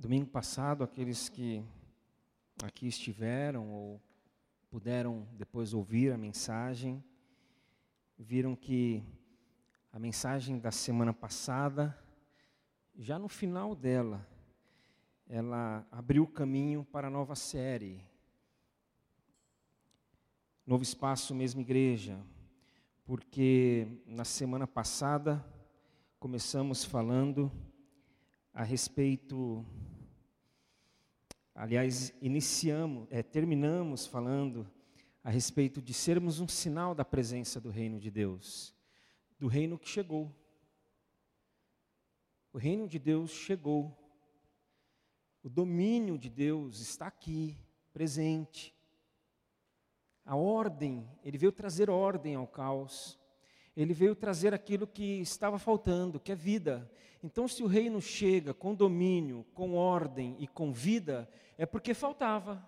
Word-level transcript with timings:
Domingo 0.00 0.30
passado, 0.30 0.82
aqueles 0.82 1.28
que 1.28 1.62
aqui 2.62 2.86
estiveram 2.86 3.70
ou 3.70 4.00
puderam 4.70 5.28
depois 5.32 5.74
ouvir 5.74 6.10
a 6.10 6.16
mensagem, 6.16 7.04
viram 8.18 8.56
que 8.56 9.04
a 9.92 9.98
mensagem 9.98 10.58
da 10.58 10.70
semana 10.70 11.12
passada, 11.12 11.94
já 12.96 13.18
no 13.18 13.28
final 13.28 13.74
dela, 13.74 14.26
ela 15.28 15.86
abriu 15.90 16.26
caminho 16.26 16.82
para 16.82 17.08
a 17.08 17.10
nova 17.10 17.34
série. 17.34 18.02
Novo 20.66 20.82
Espaço, 20.82 21.34
mesma 21.34 21.60
igreja, 21.60 22.18
porque 23.04 23.86
na 24.06 24.24
semana 24.24 24.66
passada 24.66 25.44
começamos 26.18 26.86
falando 26.86 27.52
a 28.54 28.62
respeito 28.62 29.62
Aliás, 31.54 32.14
iniciamos, 32.22 33.06
é, 33.10 33.22
terminamos 33.22 34.06
falando 34.06 34.70
a 35.22 35.30
respeito 35.30 35.82
de 35.82 35.92
sermos 35.92 36.40
um 36.40 36.48
sinal 36.48 36.94
da 36.94 37.04
presença 37.04 37.60
do 37.60 37.70
reino 37.70 38.00
de 38.00 38.10
Deus, 38.10 38.74
do 39.38 39.46
reino 39.46 39.78
que 39.78 39.88
chegou. 39.88 40.34
O 42.52 42.58
reino 42.58 42.88
de 42.88 42.98
Deus 42.98 43.30
chegou. 43.30 43.96
O 45.42 45.48
domínio 45.48 46.18
de 46.18 46.30
Deus 46.30 46.80
está 46.80 47.06
aqui, 47.06 47.56
presente. 47.92 48.74
A 50.24 50.36
ordem, 50.36 51.06
ele 51.22 51.36
veio 51.36 51.52
trazer 51.52 51.90
ordem 51.90 52.34
ao 52.34 52.46
caos. 52.46 53.19
Ele 53.80 53.94
veio 53.94 54.14
trazer 54.14 54.52
aquilo 54.52 54.86
que 54.86 55.22
estava 55.22 55.58
faltando, 55.58 56.20
que 56.20 56.30
é 56.30 56.34
vida. 56.34 56.90
Então, 57.24 57.48
se 57.48 57.62
o 57.62 57.66
reino 57.66 57.98
chega 57.98 58.52
com 58.52 58.74
domínio, 58.74 59.46
com 59.54 59.74
ordem 59.74 60.36
e 60.38 60.46
com 60.46 60.70
vida, 60.70 61.26
é 61.56 61.64
porque 61.64 61.94
faltava 61.94 62.62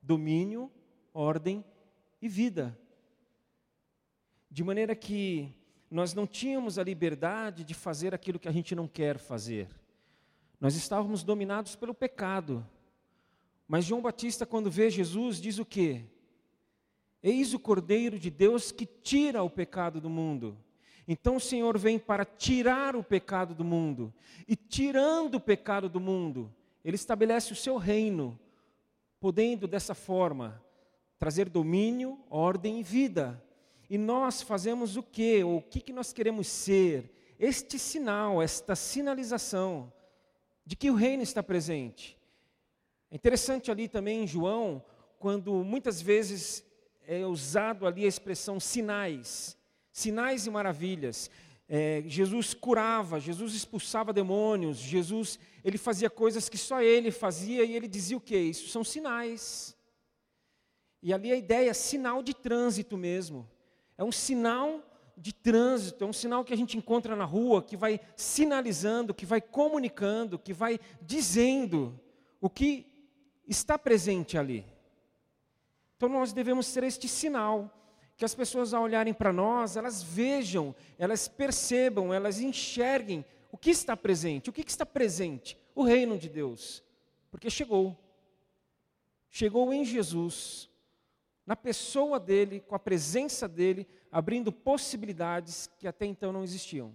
domínio, 0.00 0.70
ordem 1.12 1.64
e 2.22 2.28
vida. 2.28 2.78
De 4.48 4.62
maneira 4.62 4.94
que 4.94 5.52
nós 5.90 6.14
não 6.14 6.24
tínhamos 6.24 6.78
a 6.78 6.84
liberdade 6.84 7.64
de 7.64 7.74
fazer 7.74 8.14
aquilo 8.14 8.38
que 8.38 8.48
a 8.48 8.52
gente 8.52 8.76
não 8.76 8.86
quer 8.86 9.18
fazer. 9.18 9.68
Nós 10.60 10.76
estávamos 10.76 11.24
dominados 11.24 11.74
pelo 11.74 11.92
pecado. 11.92 12.64
Mas 13.66 13.86
João 13.86 14.00
Batista, 14.00 14.46
quando 14.46 14.70
vê 14.70 14.88
Jesus, 14.88 15.40
diz 15.40 15.58
o 15.58 15.64
quê? 15.64 16.04
Eis 17.26 17.54
o 17.54 17.58
Cordeiro 17.58 18.18
de 18.18 18.28
Deus 18.28 18.70
que 18.70 18.84
tira 18.84 19.42
o 19.42 19.48
pecado 19.48 19.98
do 19.98 20.10
mundo. 20.10 20.58
Então 21.08 21.36
o 21.36 21.40
Senhor 21.40 21.78
vem 21.78 21.98
para 21.98 22.22
tirar 22.22 22.94
o 22.94 23.02
pecado 23.02 23.54
do 23.54 23.64
mundo. 23.64 24.12
E 24.46 24.54
tirando 24.54 25.36
o 25.36 25.40
pecado 25.40 25.88
do 25.88 25.98
mundo, 25.98 26.54
ele 26.84 26.96
estabelece 26.96 27.50
o 27.50 27.56
seu 27.56 27.78
reino, 27.78 28.38
podendo 29.18 29.66
dessa 29.66 29.94
forma 29.94 30.62
trazer 31.18 31.48
domínio, 31.48 32.18
ordem 32.28 32.80
e 32.80 32.82
vida. 32.82 33.42
E 33.88 33.96
nós 33.96 34.42
fazemos 34.42 34.98
o 34.98 35.02
que? 35.02 35.42
Ou 35.42 35.56
o 35.56 35.62
que, 35.62 35.80
que 35.80 35.94
nós 35.94 36.12
queremos 36.12 36.46
ser? 36.46 37.10
Este 37.38 37.78
sinal, 37.78 38.42
esta 38.42 38.76
sinalização 38.76 39.90
de 40.66 40.76
que 40.76 40.90
o 40.90 40.94
reino 40.94 41.22
está 41.22 41.42
presente. 41.42 42.18
É 43.10 43.16
interessante 43.16 43.70
ali 43.70 43.88
também 43.88 44.24
em 44.24 44.26
João, 44.26 44.84
quando 45.18 45.64
muitas 45.64 46.02
vezes 46.02 46.62
é 47.06 47.26
usado 47.26 47.86
ali 47.86 48.04
a 48.04 48.08
expressão 48.08 48.58
sinais, 48.58 49.56
sinais 49.92 50.46
e 50.46 50.50
maravilhas. 50.50 51.30
É, 51.68 52.02
Jesus 52.06 52.52
curava, 52.52 53.18
Jesus 53.18 53.54
expulsava 53.54 54.12
demônios, 54.12 54.78
Jesus 54.78 55.38
ele 55.64 55.78
fazia 55.78 56.10
coisas 56.10 56.48
que 56.48 56.58
só 56.58 56.82
ele 56.82 57.10
fazia 57.10 57.64
e 57.64 57.74
ele 57.74 57.88
dizia 57.88 58.16
o 58.16 58.20
que? 58.20 58.36
Isso 58.36 58.68
são 58.68 58.84
sinais. 58.84 59.74
E 61.02 61.12
ali 61.12 61.32
a 61.32 61.36
ideia 61.36 61.70
é 61.70 61.74
sinal 61.74 62.22
de 62.22 62.34
trânsito 62.34 62.96
mesmo. 62.96 63.48
É 63.96 64.04
um 64.04 64.12
sinal 64.12 64.82
de 65.16 65.32
trânsito, 65.32 66.04
é 66.04 66.06
um 66.06 66.12
sinal 66.12 66.44
que 66.44 66.52
a 66.52 66.56
gente 66.56 66.76
encontra 66.76 67.14
na 67.14 67.24
rua, 67.24 67.62
que 67.62 67.76
vai 67.76 68.00
sinalizando, 68.16 69.14
que 69.14 69.24
vai 69.24 69.40
comunicando, 69.40 70.38
que 70.38 70.52
vai 70.52 70.80
dizendo 71.00 71.98
o 72.40 72.50
que 72.50 72.86
está 73.46 73.78
presente 73.78 74.36
ali. 74.36 74.66
Então 76.04 76.18
nós 76.20 76.34
devemos 76.34 76.66
ser 76.66 76.84
este 76.84 77.08
sinal 77.08 77.72
que 78.14 78.26
as 78.26 78.34
pessoas 78.34 78.74
ao 78.74 78.82
olharem 78.82 79.14
para 79.14 79.32
nós, 79.32 79.74
elas 79.74 80.02
vejam, 80.02 80.74
elas 80.98 81.28
percebam, 81.28 82.12
elas 82.12 82.38
enxerguem 82.40 83.24
o 83.50 83.56
que 83.56 83.70
está 83.70 83.96
presente. 83.96 84.50
O 84.50 84.52
que 84.52 84.60
está 84.60 84.84
presente? 84.84 85.56
O 85.74 85.82
reino 85.82 86.18
de 86.18 86.28
Deus. 86.28 86.84
Porque 87.30 87.48
chegou. 87.48 87.98
Chegou 89.30 89.72
em 89.72 89.82
Jesus, 89.82 90.68
na 91.46 91.56
pessoa 91.56 92.20
dele, 92.20 92.60
com 92.60 92.74
a 92.74 92.78
presença 92.78 93.48
dele, 93.48 93.86
abrindo 94.12 94.52
possibilidades 94.52 95.70
que 95.78 95.88
até 95.88 96.04
então 96.04 96.34
não 96.34 96.44
existiam. 96.44 96.94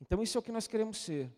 Então, 0.00 0.22
isso 0.22 0.38
é 0.38 0.40
o 0.40 0.42
que 0.42 0.52
nós 0.52 0.68
queremos 0.68 0.98
ser. 0.98 1.28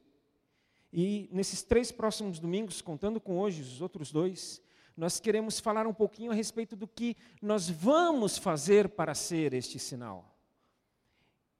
E 0.92 1.26
nesses 1.32 1.62
três 1.62 1.90
próximos 1.90 2.38
domingos, 2.38 2.82
contando 2.82 3.18
com 3.18 3.38
hoje 3.38 3.62
os 3.62 3.80
outros 3.80 4.12
dois, 4.12 4.60
nós 4.96 5.20
queremos 5.20 5.60
falar 5.60 5.86
um 5.86 5.92
pouquinho 5.92 6.32
a 6.32 6.34
respeito 6.34 6.74
do 6.74 6.88
que 6.88 7.16
nós 7.42 7.68
vamos 7.68 8.38
fazer 8.38 8.88
para 8.88 9.14
ser 9.14 9.52
este 9.52 9.78
sinal. 9.78 10.34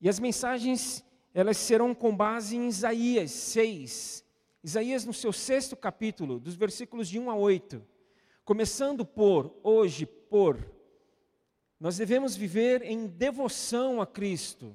E 0.00 0.08
as 0.08 0.18
mensagens, 0.18 1.04
elas 1.34 1.58
serão 1.58 1.94
com 1.94 2.16
base 2.16 2.56
em 2.56 2.66
Isaías 2.66 3.30
6. 3.30 4.24
Isaías, 4.64 5.04
no 5.04 5.12
seu 5.12 5.32
sexto 5.32 5.76
capítulo, 5.76 6.40
dos 6.40 6.54
versículos 6.54 7.08
de 7.08 7.18
1 7.18 7.30
a 7.30 7.34
8. 7.34 7.84
Começando 8.44 9.04
por, 9.04 9.54
hoje, 9.62 10.06
por, 10.06 10.74
nós 11.78 11.98
devemos 11.98 12.34
viver 12.36 12.82
em 12.82 13.06
devoção 13.06 14.00
a 14.00 14.06
Cristo. 14.06 14.74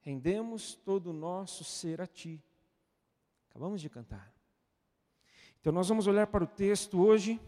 Rendemos 0.00 0.74
todo 0.74 1.10
o 1.10 1.14
nosso 1.14 1.64
ser 1.64 2.00
a 2.00 2.06
Ti. 2.06 2.42
Acabamos 3.50 3.80
de 3.80 3.88
cantar. 3.88 4.33
Então, 5.64 5.72
nós 5.72 5.88
vamos 5.88 6.06
olhar 6.06 6.26
para 6.26 6.44
o 6.44 6.46
texto 6.46 7.00
hoje 7.00 7.40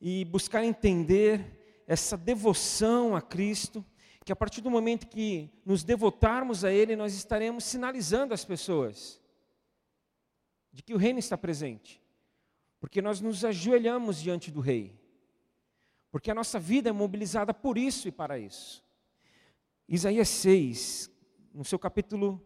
e 0.00 0.24
buscar 0.26 0.62
entender 0.62 1.82
essa 1.84 2.16
devoção 2.16 3.16
a 3.16 3.20
Cristo, 3.20 3.84
que 4.24 4.30
a 4.30 4.36
partir 4.36 4.60
do 4.60 4.70
momento 4.70 5.08
que 5.08 5.50
nos 5.64 5.82
devotarmos 5.82 6.64
a 6.64 6.70
Ele, 6.70 6.94
nós 6.94 7.12
estaremos 7.12 7.64
sinalizando 7.64 8.32
às 8.32 8.44
pessoas 8.44 9.20
de 10.72 10.80
que 10.80 10.94
o 10.94 10.96
Reino 10.96 11.18
está 11.18 11.36
presente, 11.36 12.00
porque 12.78 13.02
nós 13.02 13.20
nos 13.20 13.44
ajoelhamos 13.44 14.22
diante 14.22 14.48
do 14.52 14.60
Rei, 14.60 14.96
porque 16.12 16.30
a 16.30 16.36
nossa 16.36 16.60
vida 16.60 16.90
é 16.90 16.92
mobilizada 16.92 17.52
por 17.52 17.76
isso 17.76 18.06
e 18.06 18.12
para 18.12 18.38
isso. 18.38 18.80
Isaías 19.88 20.28
6, 20.28 21.10
no 21.52 21.64
seu 21.64 21.80
capítulo 21.80 22.40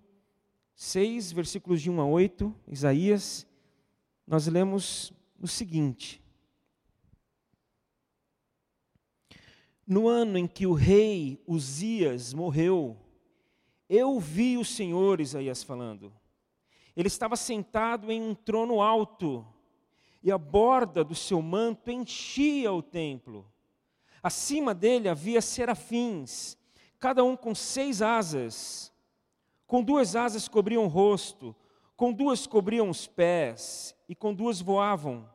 6, 0.76 1.30
versículos 1.32 1.82
de 1.82 1.90
1 1.90 2.00
a 2.00 2.06
8, 2.06 2.54
Isaías 2.68 3.46
nós 4.30 4.46
lemos 4.46 5.12
o 5.40 5.48
seguinte: 5.48 6.22
No 9.84 10.06
ano 10.06 10.38
em 10.38 10.46
que 10.46 10.68
o 10.68 10.72
rei 10.72 11.42
Uzias 11.44 12.32
morreu, 12.32 12.96
eu 13.88 14.20
vi 14.20 14.56
o 14.56 14.64
Senhor, 14.64 15.20
Isaías 15.20 15.64
falando. 15.64 16.12
Ele 16.94 17.08
estava 17.08 17.34
sentado 17.34 18.12
em 18.12 18.22
um 18.22 18.32
trono 18.32 18.80
alto, 18.80 19.44
e 20.22 20.30
a 20.30 20.38
borda 20.38 21.02
do 21.02 21.14
seu 21.16 21.42
manto 21.42 21.90
enchia 21.90 22.72
o 22.72 22.82
templo. 22.82 23.52
Acima 24.22 24.72
dele 24.72 25.08
havia 25.08 25.42
serafins, 25.42 26.56
cada 27.00 27.24
um 27.24 27.36
com 27.36 27.52
seis 27.52 28.00
asas. 28.00 28.92
Com 29.66 29.82
duas 29.82 30.14
asas 30.14 30.46
cobriam 30.46 30.84
o 30.84 30.88
rosto, 30.88 31.56
com 32.00 32.14
duas 32.14 32.46
cobriam 32.46 32.88
os 32.88 33.06
pés 33.06 33.94
e 34.08 34.14
com 34.14 34.32
duas 34.32 34.58
voavam. 34.62 35.28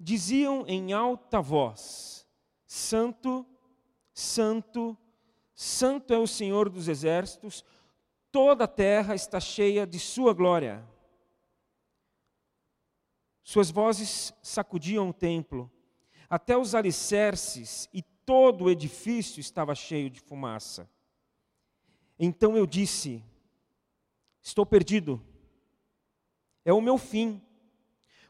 Diziam 0.00 0.64
em 0.66 0.94
alta 0.94 1.42
voz: 1.42 2.26
Santo, 2.66 3.44
Santo, 4.14 4.96
Santo 5.54 6.14
é 6.14 6.16
o 6.16 6.26
Senhor 6.26 6.70
dos 6.70 6.88
exércitos, 6.88 7.62
toda 8.32 8.64
a 8.64 8.66
terra 8.66 9.14
está 9.14 9.38
cheia 9.38 9.86
de 9.86 9.98
Sua 9.98 10.32
glória. 10.32 10.82
Suas 13.44 13.70
vozes 13.70 14.32
sacudiam 14.42 15.10
o 15.10 15.12
templo, 15.12 15.70
até 16.30 16.56
os 16.56 16.74
alicerces 16.74 17.90
e 17.92 18.00
todo 18.24 18.64
o 18.64 18.70
edifício 18.70 19.38
estava 19.38 19.74
cheio 19.74 20.08
de 20.08 20.18
fumaça. 20.18 20.88
Então 22.18 22.56
eu 22.56 22.66
disse: 22.66 23.22
Estou 24.40 24.64
perdido 24.64 25.27
é 26.68 26.72
o 26.74 26.82
meu 26.82 26.98
fim, 26.98 27.40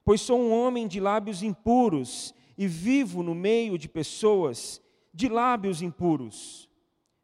pois 0.05 0.21
sou 0.21 0.39
um 0.39 0.53
homem 0.53 0.87
de 0.87 1.01
lábios 1.01 1.43
impuros 1.43 2.33
e 2.57 2.69
vivo 2.69 3.21
no 3.21 3.35
meio 3.35 3.77
de 3.77 3.89
pessoas 3.89 4.81
de 5.13 5.29
lábios 5.29 5.83
impuros. 5.83 6.71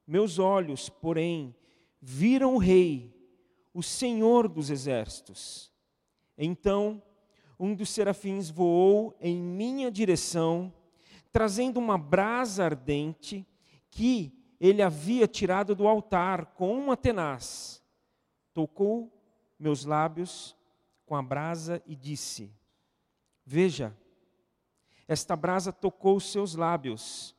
Meus 0.04 0.40
olhos, 0.40 0.88
porém, 0.88 1.54
viram 2.02 2.56
o 2.56 2.58
Rei, 2.58 3.14
o 3.72 3.80
Senhor 3.80 4.48
dos 4.48 4.70
exércitos. 4.70 5.72
Então, 6.36 7.00
um 7.60 7.76
dos 7.76 7.90
serafins 7.90 8.50
voou 8.50 9.16
em 9.20 9.36
minha 9.36 9.92
direção, 9.92 10.72
trazendo 11.30 11.78
uma 11.78 11.96
brasa 11.96 12.64
ardente 12.64 13.46
que 13.88 14.36
ele 14.58 14.82
havia 14.82 15.28
tirado 15.28 15.76
do 15.76 15.86
altar 15.86 16.46
com 16.46 16.76
uma 16.76 16.96
tenaz. 16.96 17.80
Tocou 18.52 19.16
meus 19.60 19.84
lábios 19.84 20.56
com 21.04 21.16
a 21.16 21.22
brasa 21.22 21.82
e 21.86 21.94
disse: 21.94 22.52
Veja, 23.44 23.96
esta 25.06 25.36
brasa 25.36 25.72
tocou 25.72 26.16
os 26.16 26.30
seus 26.30 26.54
lábios, 26.54 27.34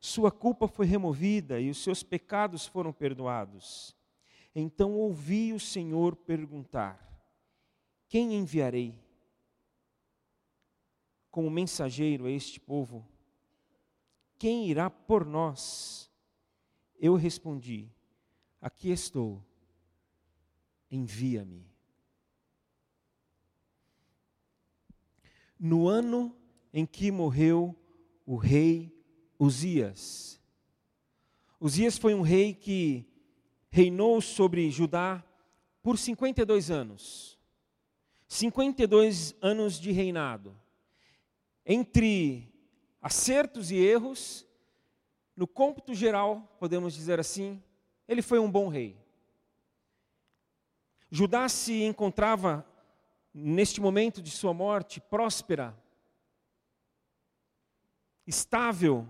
sua 0.00 0.30
culpa 0.30 0.68
foi 0.68 0.86
removida 0.86 1.60
e 1.60 1.70
os 1.70 1.82
seus 1.82 2.02
pecados 2.02 2.66
foram 2.66 2.92
perdoados. 2.92 3.96
Então 4.54 4.94
ouvi 4.94 5.52
o 5.52 5.60
Senhor 5.60 6.14
perguntar: 6.14 7.04
Quem 8.08 8.34
enviarei? 8.34 8.98
Como 11.30 11.50
mensageiro 11.50 12.26
a 12.26 12.30
este 12.30 12.58
povo? 12.58 13.06
Quem 14.38 14.68
irá 14.68 14.88
por 14.88 15.26
nós? 15.26 16.10
Eu 16.98 17.16
respondi: 17.16 17.90
Aqui 18.60 18.90
estou, 18.90 19.44
envia-me. 20.90 21.67
No 25.58 25.88
ano 25.88 26.34
em 26.72 26.86
que 26.86 27.10
morreu 27.10 27.74
o 28.24 28.36
rei 28.36 28.94
Uzias. 29.38 30.40
Uzias 31.60 31.98
foi 31.98 32.14
um 32.14 32.22
rei 32.22 32.54
que 32.54 33.06
reinou 33.70 34.20
sobre 34.20 34.70
Judá 34.70 35.24
por 35.82 35.98
52 35.98 36.70
anos. 36.70 37.38
52 38.28 39.34
anos 39.40 39.80
de 39.80 39.90
reinado. 39.90 40.56
Entre 41.64 42.52
acertos 43.00 43.70
e 43.70 43.76
erros, 43.76 44.46
no 45.36 45.46
cômputo 45.46 45.94
geral, 45.94 46.56
podemos 46.58 46.94
dizer 46.94 47.18
assim, 47.18 47.62
ele 48.06 48.22
foi 48.22 48.38
um 48.38 48.50
bom 48.50 48.68
rei. 48.68 48.96
Judá 51.10 51.48
se 51.48 51.82
encontrava, 51.82 52.66
neste 53.38 53.80
momento 53.80 54.20
de 54.20 54.30
sua 54.30 54.52
morte, 54.52 55.00
próspera, 55.00 55.76
estável. 58.26 59.08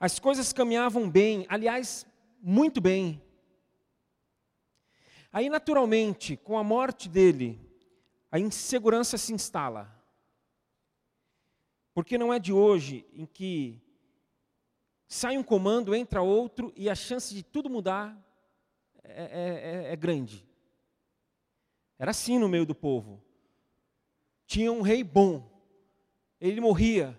As 0.00 0.18
coisas 0.18 0.52
caminhavam 0.52 1.08
bem, 1.10 1.46
aliás, 1.48 2.06
muito 2.40 2.80
bem. 2.80 3.22
Aí, 5.32 5.48
naturalmente, 5.48 6.36
com 6.36 6.58
a 6.58 6.64
morte 6.64 7.08
dele, 7.08 7.60
a 8.30 8.38
insegurança 8.38 9.18
se 9.18 9.32
instala. 9.32 9.94
Porque 11.92 12.16
não 12.16 12.32
é 12.32 12.38
de 12.38 12.52
hoje 12.52 13.04
em 13.12 13.26
que 13.26 13.82
sai 15.06 15.36
um 15.36 15.42
comando, 15.42 15.94
entra 15.94 16.22
outro 16.22 16.72
e 16.76 16.88
a 16.88 16.94
chance 16.94 17.34
de 17.34 17.42
tudo 17.42 17.68
mudar 17.68 18.16
é, 19.02 19.22
é, 19.22 19.88
é, 19.88 19.92
é 19.92 19.96
grande. 19.96 20.47
Era 21.98 22.12
assim 22.12 22.38
no 22.38 22.48
meio 22.48 22.64
do 22.64 22.74
povo. 22.74 23.20
Tinha 24.46 24.72
um 24.72 24.80
rei 24.80 25.02
bom, 25.02 25.50
ele 26.40 26.60
morria, 26.60 27.18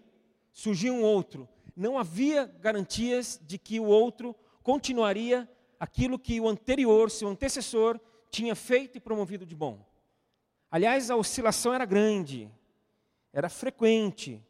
surgia 0.51 0.91
um 0.91 1.03
outro, 1.03 1.47
não 1.75 1.97
havia 1.97 2.45
garantias 2.45 3.39
de 3.45 3.57
que 3.57 3.79
o 3.79 3.85
outro 3.85 4.35
continuaria 4.63 5.47
aquilo 5.79 6.17
que 6.17 6.39
o 6.41 6.47
anterior, 6.47 7.11
seu 7.11 7.27
antecessor, 7.27 7.99
tinha 8.29 8.55
feito 8.55 8.97
e 8.97 9.01
promovido 9.01 9.45
de 9.45 9.55
bom. 9.55 9.85
Aliás, 10.71 11.09
a 11.09 11.15
oscilação 11.15 11.73
era 11.73 11.85
grande, 11.85 12.49
era 13.31 13.49
frequente. 13.49 14.43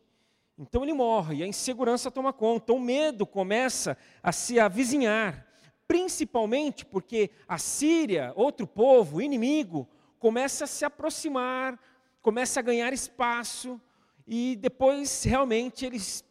Então 0.58 0.84
ele 0.84 0.94
morre 0.94 1.38
e 1.38 1.44
a 1.44 1.48
insegurança 1.48 2.12
toma 2.12 2.34
conta, 2.34 2.74
o 2.74 2.80
medo 2.80 3.26
começa 3.26 3.98
a 4.22 4.32
se 4.32 4.60
avizinhar, 4.60 5.48
principalmente 5.88 6.86
porque 6.86 7.32
a 7.48 7.58
Síria, 7.58 8.34
outro 8.36 8.68
povo, 8.68 9.22
inimigo, 9.22 9.88
começa 10.20 10.66
a 10.66 10.68
se 10.68 10.86
aproximar, 10.86 11.80
começa 12.22 12.60
a 12.60 12.64
ganhar 12.64 12.94
espaço, 12.94 13.82
e 14.28 14.56
depois 14.58 15.24
realmente 15.24 15.86
eles 15.86 16.24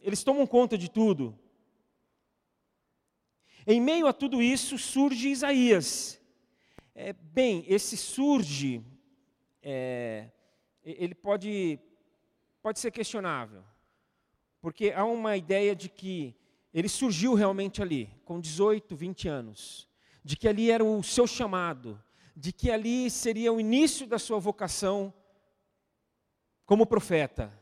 eles 0.00 0.22
tomam 0.22 0.46
conta 0.46 0.78
de 0.78 0.88
tudo. 0.88 1.36
Em 3.66 3.80
meio 3.80 4.06
a 4.06 4.12
tudo 4.12 4.40
isso 4.40 4.78
surge 4.78 5.28
Isaías. 5.28 6.20
É, 6.94 7.12
bem, 7.12 7.64
esse 7.68 7.96
surge, 7.96 8.82
é, 9.62 10.30
ele 10.82 11.14
pode, 11.14 11.78
pode 12.62 12.78
ser 12.78 12.90
questionável, 12.90 13.62
porque 14.60 14.90
há 14.90 15.04
uma 15.04 15.36
ideia 15.36 15.76
de 15.76 15.88
que 15.88 16.34
ele 16.72 16.88
surgiu 16.88 17.34
realmente 17.34 17.82
ali, 17.82 18.08
com 18.24 18.40
18, 18.40 18.96
20 18.96 19.28
anos, 19.28 19.88
de 20.24 20.36
que 20.36 20.48
ali 20.48 20.70
era 20.70 20.84
o 20.84 21.02
seu 21.02 21.26
chamado, 21.26 22.02
de 22.38 22.52
que 22.52 22.70
ali 22.70 23.10
seria 23.10 23.52
o 23.52 23.58
início 23.58 24.06
da 24.06 24.16
sua 24.16 24.38
vocação 24.38 25.12
como 26.64 26.86
profeta. 26.86 27.52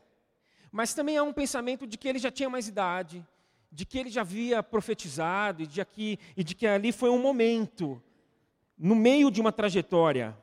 Mas 0.71 0.93
também 0.93 1.17
há 1.17 1.23
um 1.23 1.33
pensamento 1.33 1.87
de 1.87 1.97
que 1.97 2.07
ele 2.07 2.19
já 2.19 2.29
tinha 2.29 2.47
mais 2.47 2.67
idade, 2.67 3.25
de 3.71 3.87
que 3.87 3.97
ele 3.97 4.11
já 4.11 4.21
havia 4.21 4.61
profetizado 4.61 5.63
e 5.63 5.67
de, 5.67 5.81
aqui, 5.81 6.19
e 6.35 6.43
de 6.43 6.53
que 6.53 6.67
ali 6.67 6.91
foi 6.91 7.09
um 7.09 7.19
momento, 7.19 7.99
no 8.77 8.93
meio 8.93 9.31
de 9.31 9.41
uma 9.41 9.51
trajetória. 9.51 10.37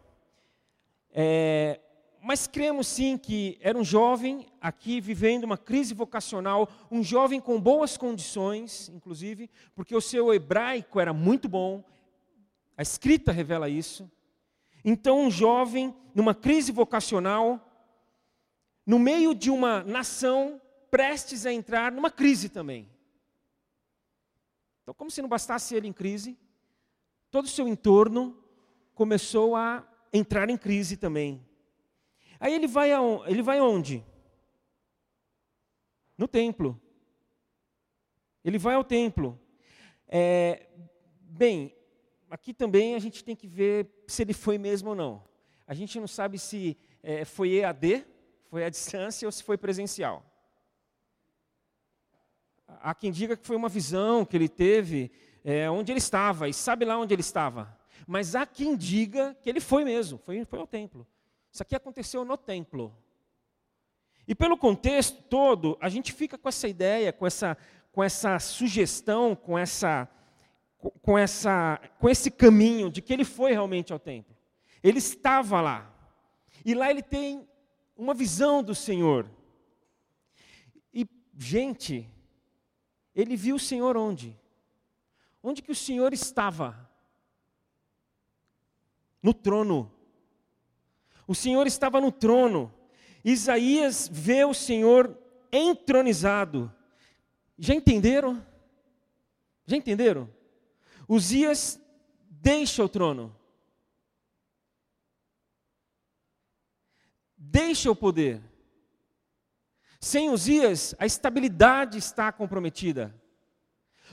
É, 1.12 1.78
mas 2.20 2.48
cremos 2.48 2.88
sim 2.88 3.16
que 3.16 3.56
era 3.60 3.78
um 3.78 3.84
jovem 3.84 4.48
aqui 4.60 5.00
vivendo 5.00 5.44
uma 5.44 5.56
crise 5.56 5.94
vocacional, 5.94 6.68
um 6.90 7.04
jovem 7.04 7.40
com 7.40 7.60
boas 7.60 7.96
condições, 7.96 8.88
inclusive, 8.88 9.48
porque 9.76 9.94
o 9.94 10.00
seu 10.00 10.34
hebraico 10.34 10.98
era 10.98 11.12
muito 11.12 11.48
bom, 11.48 11.84
a 12.76 12.82
escrita 12.82 13.30
revela 13.30 13.68
isso. 13.68 14.10
Então, 14.84 15.20
um 15.20 15.30
jovem 15.30 15.94
numa 16.14 16.34
crise 16.34 16.70
vocacional, 16.70 17.60
no 18.84 18.98
meio 18.98 19.34
de 19.34 19.50
uma 19.50 19.82
nação 19.82 20.60
prestes 20.90 21.46
a 21.46 21.52
entrar 21.52 21.90
numa 21.90 22.10
crise 22.10 22.48
também. 22.48 22.88
Então, 24.82 24.92
como 24.92 25.10
se 25.10 25.22
não 25.22 25.28
bastasse 25.28 25.74
ele 25.74 25.88
em 25.88 25.92
crise, 25.92 26.38
todo 27.30 27.46
o 27.46 27.48
seu 27.48 27.66
entorno 27.66 28.38
começou 28.94 29.56
a 29.56 29.82
entrar 30.12 30.50
em 30.50 30.58
crise 30.58 30.96
também. 30.96 31.44
Aí 32.38 32.52
ele 32.52 32.66
vai, 32.66 32.92
aonde? 32.92 33.30
Ele 33.30 33.42
vai 33.42 33.58
aonde? 33.58 34.04
No 36.18 36.28
templo. 36.28 36.78
Ele 38.44 38.58
vai 38.58 38.74
ao 38.74 38.84
templo. 38.84 39.40
É, 40.06 40.68
bem, 41.22 41.74
aqui 42.34 42.52
também 42.52 42.96
a 42.96 42.98
gente 42.98 43.22
tem 43.22 43.36
que 43.36 43.46
ver 43.46 43.88
se 44.08 44.22
ele 44.22 44.34
foi 44.34 44.58
mesmo 44.58 44.88
ou 44.88 44.94
não. 44.96 45.22
A 45.68 45.72
gente 45.72 46.00
não 46.00 46.08
sabe 46.08 46.36
se 46.36 46.76
é, 47.00 47.24
foi 47.24 47.52
EAD, 47.58 48.04
foi 48.50 48.64
à 48.64 48.68
distância 48.68 49.26
ou 49.28 49.30
se 49.30 49.40
foi 49.40 49.56
presencial. 49.56 50.24
Há 52.66 52.92
quem 52.92 53.12
diga 53.12 53.36
que 53.36 53.46
foi 53.46 53.54
uma 53.54 53.68
visão 53.68 54.24
que 54.24 54.36
ele 54.36 54.48
teve 54.48 55.12
é, 55.44 55.70
onde 55.70 55.92
ele 55.92 56.00
estava, 56.00 56.48
e 56.48 56.52
sabe 56.52 56.84
lá 56.84 56.98
onde 56.98 57.14
ele 57.14 57.20
estava. 57.20 57.78
Mas 58.04 58.34
há 58.34 58.44
quem 58.44 58.76
diga 58.76 59.36
que 59.40 59.48
ele 59.48 59.60
foi 59.60 59.84
mesmo, 59.84 60.18
foi, 60.18 60.44
foi 60.44 60.58
ao 60.58 60.66
templo. 60.66 61.06
Isso 61.52 61.62
aqui 61.62 61.76
aconteceu 61.76 62.24
no 62.24 62.36
templo. 62.36 62.92
E 64.26 64.34
pelo 64.34 64.56
contexto 64.56 65.22
todo, 65.22 65.78
a 65.80 65.88
gente 65.88 66.12
fica 66.12 66.36
com 66.36 66.48
essa 66.48 66.66
ideia, 66.66 67.12
com 67.12 67.28
essa, 67.28 67.56
com 67.92 68.02
essa 68.02 68.40
sugestão, 68.40 69.36
com, 69.36 69.56
essa, 69.56 70.08
com, 71.02 71.18
essa, 71.18 71.80
com 71.98 72.08
esse 72.08 72.30
caminho 72.30 72.90
de 72.90 73.00
que 73.00 73.12
ele 73.12 73.24
foi 73.24 73.52
realmente 73.52 73.92
ao 73.92 73.98
templo. 73.98 74.34
Ele 74.82 74.98
estava 74.98 75.60
lá. 75.60 75.90
E 76.64 76.74
lá 76.74 76.90
ele 76.90 77.02
tem 77.02 77.48
uma 77.96 78.14
visão 78.14 78.62
do 78.62 78.74
Senhor. 78.74 79.30
E, 80.92 81.06
gente, 81.36 82.08
ele 83.14 83.36
viu 83.36 83.56
o 83.56 83.60
Senhor 83.60 83.96
onde? 83.96 84.38
Onde 85.42 85.62
que 85.62 85.72
o 85.72 85.74
Senhor 85.74 86.12
estava? 86.12 86.88
No 89.22 89.32
trono. 89.32 89.92
O 91.26 91.34
Senhor 91.34 91.66
estava 91.66 92.00
no 92.00 92.12
trono. 92.12 92.72
Isaías 93.24 94.08
vê 94.12 94.44
o 94.44 94.52
Senhor 94.52 95.16
entronizado. 95.50 96.72
Já 97.58 97.74
entenderam? 97.74 98.44
Já 99.66 99.76
entenderam? 99.76 100.28
Uzias 101.08 101.80
deixa 102.28 102.84
o 102.84 102.88
trono. 102.88 103.34
deixa 107.54 107.88
o 107.88 107.94
poder. 107.94 108.42
Sem 110.00 110.28
Uzias, 110.28 110.92
a 110.98 111.06
estabilidade 111.06 111.98
está 111.98 112.32
comprometida. 112.32 113.14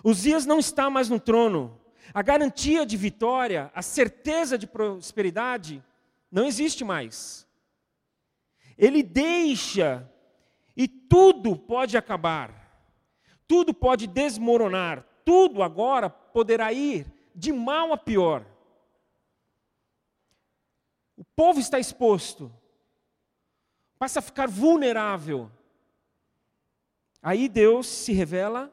Uzias 0.03 0.45
não 0.45 0.59
está 0.59 0.91
mais 0.91 1.09
no 1.09 1.19
trono. 1.19 1.79
a 2.13 2.21
garantia 2.21 2.85
de 2.85 2.97
vitória, 2.97 3.71
a 3.73 3.81
certeza 3.81 4.57
de 4.57 4.67
prosperidade, 4.67 5.83
não 6.31 6.45
existe 6.45 6.83
mais. 6.83 7.47
Ele 8.77 9.01
deixa 9.01 10.09
e 10.75 10.87
tudo 10.87 11.55
pode 11.55 11.95
acabar, 11.95 12.49
tudo 13.47 13.73
pode 13.73 14.07
desmoronar, 14.07 15.05
tudo 15.25 15.63
agora 15.63 16.09
poderá 16.09 16.71
ir 16.71 17.05
de 17.35 17.51
mal 17.51 17.93
a 17.93 17.97
pior. 17.97 18.45
O 21.15 21.23
povo 21.23 21.59
está 21.59 21.79
exposto, 21.79 22.51
passa 23.97 24.19
a 24.19 24.21
ficar 24.21 24.47
vulnerável. 24.47 25.51
Aí 27.21 27.47
Deus 27.47 27.85
se 27.87 28.11
revela 28.11 28.71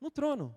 no 0.00 0.10
trono. 0.10 0.56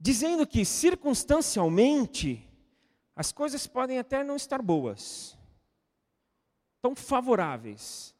Dizendo 0.00 0.46
que 0.46 0.64
circunstancialmente 0.64 2.48
as 3.14 3.32
coisas 3.32 3.66
podem 3.66 3.98
até 3.98 4.22
não 4.22 4.36
estar 4.36 4.62
boas, 4.62 5.36
tão 6.80 6.94
favoráveis, 6.94 8.14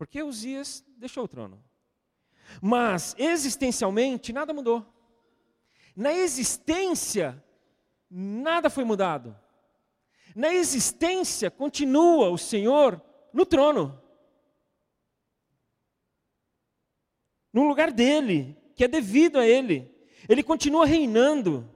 porque 0.00 0.22
Uzias 0.22 0.82
deixou 0.96 1.24
o 1.24 1.28
trono. 1.28 1.62
Mas 2.62 3.14
existencialmente 3.18 4.32
nada 4.32 4.50
mudou. 4.54 4.82
Na 5.94 6.10
existência, 6.10 7.44
nada 8.08 8.70
foi 8.70 8.82
mudado. 8.82 9.38
Na 10.34 10.54
existência, 10.54 11.50
continua 11.50 12.30
o 12.30 12.38
Senhor 12.38 12.98
no 13.30 13.44
trono. 13.44 14.02
No 17.52 17.68
lugar 17.68 17.92
dele, 17.92 18.56
que 18.74 18.84
é 18.84 18.88
devido 18.88 19.38
a 19.38 19.46
ele. 19.46 19.94
Ele 20.26 20.42
continua 20.42 20.86
reinando. 20.86 21.70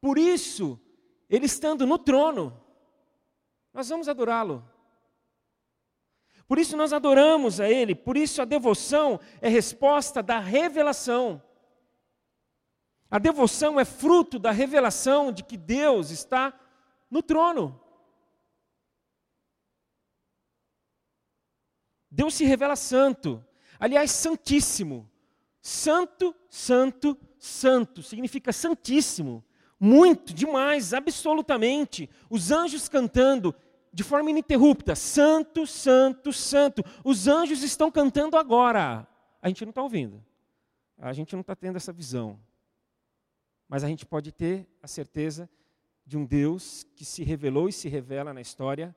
Por 0.00 0.18
isso, 0.18 0.80
ele 1.28 1.46
estando 1.46 1.84
no 1.84 1.98
trono, 1.98 2.64
nós 3.74 3.88
vamos 3.88 4.08
adorá-lo. 4.08 4.77
Por 6.48 6.58
isso 6.58 6.78
nós 6.78 6.94
adoramos 6.94 7.60
a 7.60 7.68
Ele, 7.68 7.94
por 7.94 8.16
isso 8.16 8.40
a 8.40 8.46
devoção 8.46 9.20
é 9.42 9.50
resposta 9.50 10.22
da 10.22 10.38
revelação. 10.40 11.42
A 13.10 13.18
devoção 13.18 13.78
é 13.78 13.84
fruto 13.84 14.38
da 14.38 14.50
revelação 14.50 15.30
de 15.30 15.44
que 15.44 15.58
Deus 15.58 16.10
está 16.10 16.58
no 17.10 17.22
trono. 17.22 17.78
Deus 22.10 22.32
se 22.34 22.44
revela 22.44 22.76
santo, 22.76 23.44
aliás, 23.78 24.10
santíssimo. 24.10 25.10
Santo, 25.60 26.34
santo, 26.48 27.14
santo, 27.38 28.02
significa 28.02 28.54
santíssimo. 28.54 29.44
Muito, 29.78 30.32
demais, 30.32 30.94
absolutamente. 30.94 32.08
Os 32.30 32.50
anjos 32.50 32.88
cantando 32.88 33.54
de 33.92 34.02
forma 34.04 34.30
ininterrupta: 34.30 34.94
Santo, 34.94 35.66
Santo, 35.66 36.32
Santo. 36.32 36.84
Os 37.04 37.26
anjos 37.28 37.62
estão 37.62 37.90
cantando 37.90 38.36
agora. 38.36 39.06
A 39.40 39.48
gente 39.48 39.64
não 39.64 39.70
está 39.70 39.82
ouvindo. 39.82 40.24
A 40.98 41.12
gente 41.12 41.32
não 41.34 41.40
está 41.40 41.54
tendo 41.54 41.76
essa 41.76 41.92
visão. 41.92 42.38
Mas 43.68 43.84
a 43.84 43.88
gente 43.88 44.06
pode 44.06 44.32
ter 44.32 44.66
a 44.82 44.88
certeza 44.88 45.48
de 46.08 46.16
um 46.16 46.24
Deus 46.24 46.86
que 46.96 47.04
se 47.04 47.22
revelou 47.22 47.68
e 47.68 47.72
se 47.72 47.86
revela 47.86 48.32
na 48.32 48.40
história, 48.40 48.96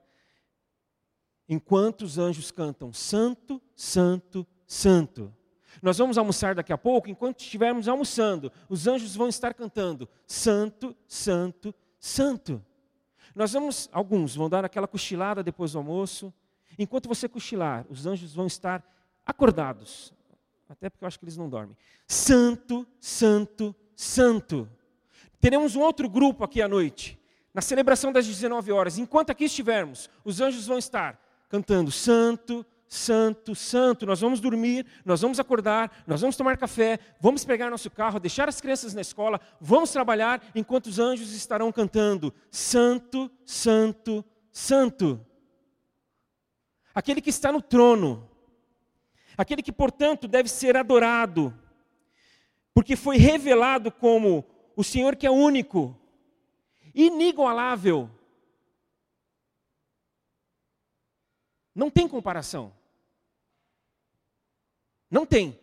enquanto 1.48 2.04
os 2.04 2.18
anjos 2.18 2.52
cantam 2.52 2.94
Santo, 2.94 3.62
Santo, 3.76 4.48
Santo. 4.66 5.36
Nós 5.82 5.98
vamos 5.98 6.18
almoçar 6.18 6.56
daqui 6.56 6.72
a 6.72 6.78
pouco, 6.78 7.10
enquanto 7.10 7.42
estivermos 7.42 7.90
almoçando, 7.90 8.50
os 8.70 8.88
anjos 8.88 9.14
vão 9.14 9.28
estar 9.28 9.54
cantando 9.54 10.08
Santo, 10.26 10.96
Santo, 11.06 11.76
Santo. 12.00 12.66
Nós 13.36 13.54
vamos, 13.54 13.90
alguns 13.92 14.36
vão 14.36 14.50
dar 14.50 14.66
aquela 14.66 14.88
cochilada 14.88 15.44
depois 15.44 15.72
do 15.72 15.78
almoço. 15.78 16.34
Enquanto 16.78 17.08
você 17.08 17.28
cochilar, 17.28 17.86
os 17.90 18.06
anjos 18.06 18.34
vão 18.34 18.48
estar 18.48 18.84
acordados, 19.26 20.14
até 20.68 20.90
porque 20.90 21.04
eu 21.04 21.08
acho 21.08 21.20
que 21.20 21.26
eles 21.26 21.38
não 21.38 21.50
dormem. 21.50 21.76
Santo, 22.08 22.88
Santo, 23.00 23.76
Santo. 23.96 24.70
Teremos 25.40 25.76
um 25.76 25.82
outro 25.82 26.10
grupo 26.10 26.44
aqui 26.44 26.62
à 26.62 26.68
noite, 26.68 27.20
na 27.54 27.62
celebração 27.62 28.12
das 28.12 28.26
19 28.28 28.72
horas. 28.72 28.98
Enquanto 28.98 29.32
aqui 29.32 29.46
estivermos, 29.46 30.10
os 30.24 30.40
anjos 30.40 30.68
vão 30.68 30.78
estar 30.78 31.20
cantando 31.50 31.92
Santo, 31.92 32.66
Santo, 32.92 33.56
Santo. 33.56 34.06
Nós 34.06 34.20
vamos 34.20 34.42
dormir, 34.42 34.86
nós 35.06 35.22
vamos 35.22 35.40
acordar, 35.40 36.04
nós 36.06 36.20
vamos 36.20 36.36
tomar 36.36 36.58
café, 36.58 37.00
vamos 37.22 37.46
pegar 37.46 37.70
nosso 37.70 37.90
carro, 37.90 38.20
deixar 38.20 38.50
as 38.50 38.60
crianças 38.60 38.94
na 38.94 39.00
escola, 39.00 39.40
vamos 39.62 39.92
trabalhar 39.92 40.44
enquanto 40.54 40.88
os 40.88 41.00
anjos 41.00 41.32
estarão 41.34 41.72
cantando 41.72 42.34
Santo, 42.52 43.32
Santo, 43.46 44.26
Santo. 44.52 45.26
Aquele 46.94 47.22
que 47.22 47.30
está 47.30 47.50
no 47.50 47.62
trono, 47.62 48.30
aquele 49.38 49.64
que, 49.64 49.72
portanto, 49.72 50.28
deve 50.28 50.50
ser 50.50 50.76
adorado, 50.76 51.58
porque 52.74 52.98
foi 52.98 53.16
revelado 53.16 53.90
como 53.90 54.46
o 54.76 54.84
Senhor 54.84 55.16
que 55.16 55.26
é 55.26 55.32
único, 55.32 55.98
inigualável. 56.94 58.10
Não 61.74 61.90
tem 61.90 62.06
comparação. 62.06 62.81
Não 65.12 65.26
tem. 65.26 65.60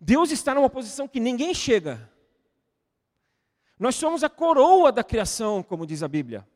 Deus 0.00 0.30
está 0.30 0.54
numa 0.54 0.70
posição 0.70 1.06
que 1.06 1.20
ninguém 1.20 1.52
chega. 1.52 2.10
Nós 3.78 3.94
somos 3.94 4.24
a 4.24 4.28
coroa 4.30 4.90
da 4.90 5.04
criação, 5.04 5.62
como 5.62 5.86
diz 5.86 6.02
a 6.02 6.08
Bíblia. 6.08 6.48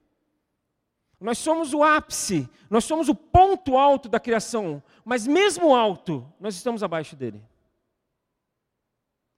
Nós 1.20 1.36
somos 1.36 1.74
o 1.74 1.82
ápice, 1.82 2.48
nós 2.70 2.84
somos 2.84 3.10
o 3.10 3.14
ponto 3.14 3.76
alto 3.76 4.08
da 4.08 4.18
criação, 4.18 4.82
mas 5.04 5.26
mesmo 5.26 5.74
alto, 5.74 6.26
nós 6.40 6.54
estamos 6.54 6.82
abaixo 6.82 7.14
dele. 7.14 7.42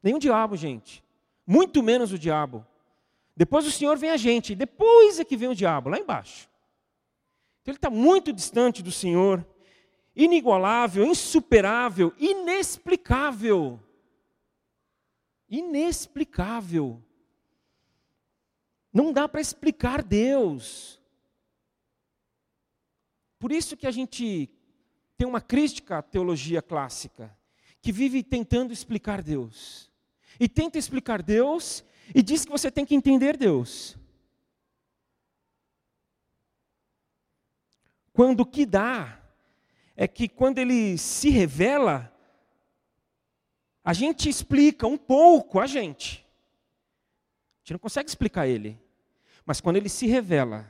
O 0.05 0.19
diabo, 0.19 0.57
gente. 0.57 1.03
Muito 1.45 1.83
menos 1.83 2.13
o 2.13 2.19
diabo. 2.19 2.65
Depois 3.37 3.67
o 3.67 3.71
Senhor 3.71 3.97
vem 3.97 4.11
a 4.11 4.17
gente, 4.17 4.55
depois 4.55 5.19
é 5.19 5.25
que 5.25 5.37
vem 5.37 5.49
o 5.49 5.55
diabo, 5.55 5.91
lá 5.91 5.99
embaixo. 5.99 6.49
Então 7.63 7.73
ele 7.73 7.79
está 7.79 7.91
muito 7.91 8.33
distante 8.33 8.83
do 8.83 8.93
Senhor, 8.93 9.45
inigualável, 10.15 11.05
insuperável, 11.05 12.15
inexplicável. 12.19 13.81
Inexplicável. 15.49 17.03
Não 18.93 19.13
dá 19.13 19.29
para 19.29 19.41
explicar 19.41 20.03
Deus. 20.03 21.01
Por 23.39 23.51
isso 23.51 23.77
que 23.77 23.87
a 23.87 23.91
gente 23.91 24.51
tem 25.17 25.27
uma 25.27 25.41
crítica 25.41 25.99
à 25.99 26.03
teologia 26.03 26.61
clássica, 26.61 27.37
que 27.81 27.91
vive 27.91 28.23
tentando 28.23 28.73
explicar 28.73 29.23
Deus 29.23 29.91
e 30.39 30.49
tenta 30.49 30.79
explicar 30.79 31.23
Deus 31.23 31.85
e 32.15 32.23
diz 32.23 32.45
que 32.45 32.51
você 32.51 32.71
tem 32.71 32.85
que 32.85 32.95
entender 32.95 33.37
Deus. 33.37 33.97
Quando 38.13 38.41
o 38.41 38.47
que 38.47 38.67
dá 38.67 39.22
é 39.97 40.09
que 40.09 40.29
quando 40.29 40.59
ele 40.59 40.97
se 40.99 41.31
revela, 41.31 42.13
a 43.85 43.93
gente 43.93 44.29
explica 44.29 44.87
um 44.87 44.97
pouco 44.97 45.61
a 45.61 45.67
gente. 45.67 46.27
A 47.57 47.59
gente 47.61 47.73
não 47.73 47.79
consegue 47.79 48.09
explicar 48.09 48.47
ele. 48.47 48.81
Mas 49.45 49.61
quando 49.61 49.77
ele 49.77 49.89
se 49.89 50.07
revela, 50.07 50.67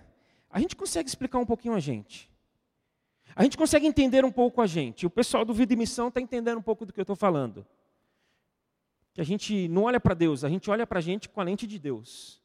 a 0.50 0.60
gente 0.60 0.74
consegue 0.74 1.08
explicar 1.08 1.38
um 1.38 1.46
pouquinho 1.46 1.74
a 1.74 1.80
gente. 1.80 2.30
A 3.34 3.42
gente 3.42 3.56
consegue 3.56 3.86
entender 3.86 4.24
um 4.24 4.32
pouco 4.32 4.60
a 4.60 4.66
gente. 4.66 5.06
O 5.06 5.10
pessoal 5.10 5.44
do 5.44 5.54
Vida 5.54 5.72
e 5.72 5.76
Missão 5.76 6.08
está 6.08 6.20
entendendo 6.20 6.58
um 6.58 6.62
pouco 6.62 6.84
do 6.84 6.92
que 6.92 7.00
eu 7.00 7.02
estou 7.02 7.16
falando 7.16 7.66
que 9.12 9.20
a 9.20 9.24
gente 9.24 9.68
não 9.68 9.82
olha 9.82 10.00
para 10.00 10.14
Deus, 10.14 10.42
a 10.42 10.48
gente 10.48 10.70
olha 10.70 10.86
para 10.86 10.98
a 10.98 11.02
gente 11.02 11.28
com 11.28 11.40
a 11.40 11.44
lente 11.44 11.66
de 11.66 11.78
Deus. 11.78 12.40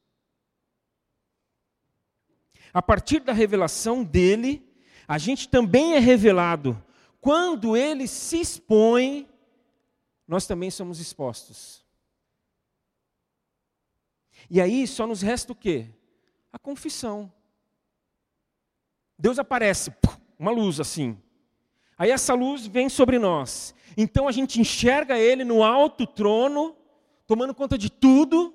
A 2.74 2.82
partir 2.82 3.22
da 3.22 3.32
revelação 3.32 4.04
dele, 4.04 4.67
a 5.08 5.18
gente 5.18 5.48
também 5.48 5.94
é 5.94 6.00
revelado. 6.00 6.82
Quando 7.22 7.78
ele 7.78 8.08
se 8.08 8.42
expõe, 8.42 9.28
nós 10.28 10.46
também 10.46 10.70
somos 10.70 11.00
expostos. 11.00 11.86
E 14.50 14.60
aí 14.60 14.86
só 14.86 15.08
nos 15.08 15.22
resta 15.22 15.54
o 15.54 15.56
quê? 15.56 15.88
A 16.52 16.60
confissão. 16.60 17.32
Deus 19.18 19.40
aparece, 19.40 19.94
uma 20.38 20.52
luz 20.52 20.80
assim. 20.80 21.18
Aí 21.98 22.12
essa 22.12 22.34
luz 22.34 22.68
vem 22.68 22.90
sobre 22.90 23.18
nós. 23.18 23.74
Então 23.96 24.28
a 24.28 24.32
gente 24.32 24.62
enxerga 24.62 25.18
ele 25.18 25.44
no 25.44 25.64
alto 25.64 26.06
trono, 26.06 26.76
tomando 27.26 27.56
conta 27.56 27.78
de 27.78 27.90
tudo. 27.90 28.54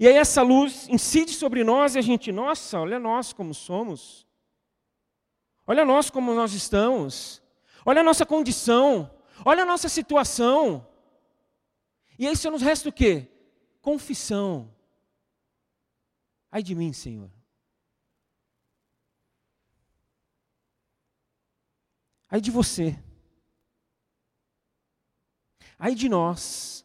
E 0.00 0.08
aí 0.08 0.16
essa 0.16 0.42
luz 0.42 0.88
incide 0.88 1.32
sobre 1.32 1.62
nós 1.62 1.94
e 1.94 1.98
a 1.98 2.02
gente, 2.02 2.32
nossa, 2.32 2.80
olha 2.80 2.98
nós 2.98 3.32
como 3.32 3.54
somos. 3.54 4.26
Olha 5.66 5.84
nós 5.84 6.10
como 6.10 6.34
nós 6.34 6.52
estamos. 6.52 7.42
Olha 7.84 8.00
a 8.00 8.04
nossa 8.04 8.26
condição. 8.26 9.10
olha 9.44 9.62
a 9.62 9.66
nossa 9.66 9.88
situação. 9.88 10.86
E 12.18 12.26
aí 12.26 12.36
só 12.36 12.50
nos 12.50 12.62
resta 12.62 12.88
o 12.88 12.92
quê? 12.92 13.28
Confissão. 13.80 14.72
Ai 16.50 16.62
de 16.62 16.74
mim, 16.74 16.92
Senhor. 16.92 17.30
Ai 22.30 22.40
de 22.40 22.50
você. 22.50 22.98
Ai 25.78 25.94
de 25.94 26.08
nós. 26.08 26.84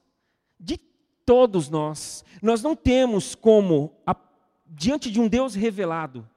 De 0.59 0.77
todos 1.25 1.69
nós. 1.69 2.23
Nós 2.41 2.61
não 2.61 2.75
temos 2.75 3.35
como, 3.35 3.95
diante 4.65 5.11
de 5.11 5.19
um 5.19 5.27
Deus 5.27 5.53
revelado, 5.53 6.27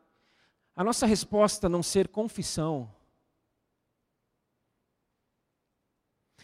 a 0.80 0.84
nossa 0.84 1.04
resposta 1.04 1.68
não 1.68 1.82
ser 1.82 2.08
confissão. 2.08 2.90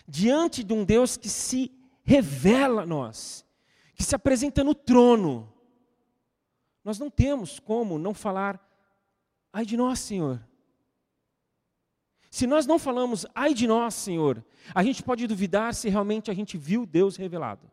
Diante 0.06 0.62
de 0.62 0.74
um 0.74 0.84
Deus 0.84 1.16
que 1.16 1.26
se 1.26 1.72
revela 2.04 2.82
a 2.82 2.86
nós, 2.86 3.46
que 3.94 4.04
se 4.04 4.14
apresenta 4.14 4.62
no 4.62 4.74
trono, 4.74 5.50
nós 6.84 6.98
não 6.98 7.08
temos 7.08 7.58
como 7.58 7.98
não 7.98 8.12
falar, 8.12 8.60
ai 9.50 9.64
de 9.64 9.74
nós, 9.74 10.00
Senhor. 10.00 10.46
Se 12.30 12.46
nós 12.46 12.66
não 12.66 12.78
falamos, 12.78 13.24
ai 13.34 13.54
de 13.54 13.66
nós, 13.66 13.94
Senhor, 13.94 14.44
a 14.74 14.82
gente 14.82 15.02
pode 15.02 15.26
duvidar 15.26 15.74
se 15.74 15.88
realmente 15.88 16.30
a 16.30 16.34
gente 16.34 16.58
viu 16.58 16.84
Deus 16.84 17.16
revelado. 17.16 17.70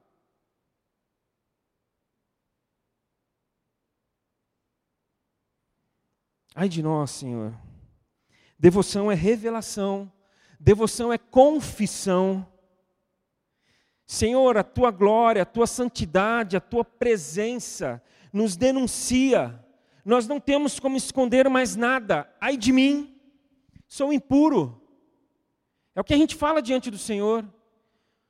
Ai 6.56 6.70
de 6.70 6.84
nós, 6.84 7.12
Senhor. 7.12 7.54
Devoção 8.60 9.12
é 9.12 9.16
revelação, 9.16 10.12
devoção 10.60 11.12
é 11.12 11.18
confissão. 11.18 12.48
Senhor, 14.06 14.58
a 14.58 14.64
tua 14.64 14.92
glória, 14.92 15.42
a 15.42 15.46
tua 15.46 15.66
santidade, 15.66 16.56
a 16.56 16.62
tua 16.62 16.86
presença 16.86 18.02
nos 18.32 18.56
denuncia. 18.56 19.60
Nós 20.06 20.28
não 20.28 20.40
temos 20.40 20.80
como 20.80 20.96
esconder 20.96 21.50
mais 21.50 21.76
nada. 21.76 22.32
Ai 22.40 22.56
de 22.56 22.72
mim, 22.72 23.20
sou 23.88 24.14
impuro. 24.14 24.80
É 25.96 26.02
o 26.02 26.04
que 26.04 26.14
a 26.14 26.18
gente 26.18 26.36
fala 26.36 26.62
diante 26.62 26.92
do 26.92 26.98
Senhor. 26.98 27.48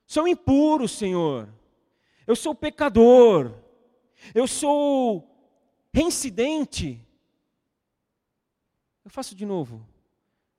Sou 0.05 0.27
impuro, 0.27 0.87
Senhor. 0.87 1.49
Eu 2.25 2.35
sou 2.35 2.55
pecador. 2.55 3.53
Eu 4.33 4.47
sou 4.47 5.29
reincidente. 5.93 7.02
Eu 9.03 9.11
faço 9.11 9.35
de 9.35 9.45
novo. 9.45 9.85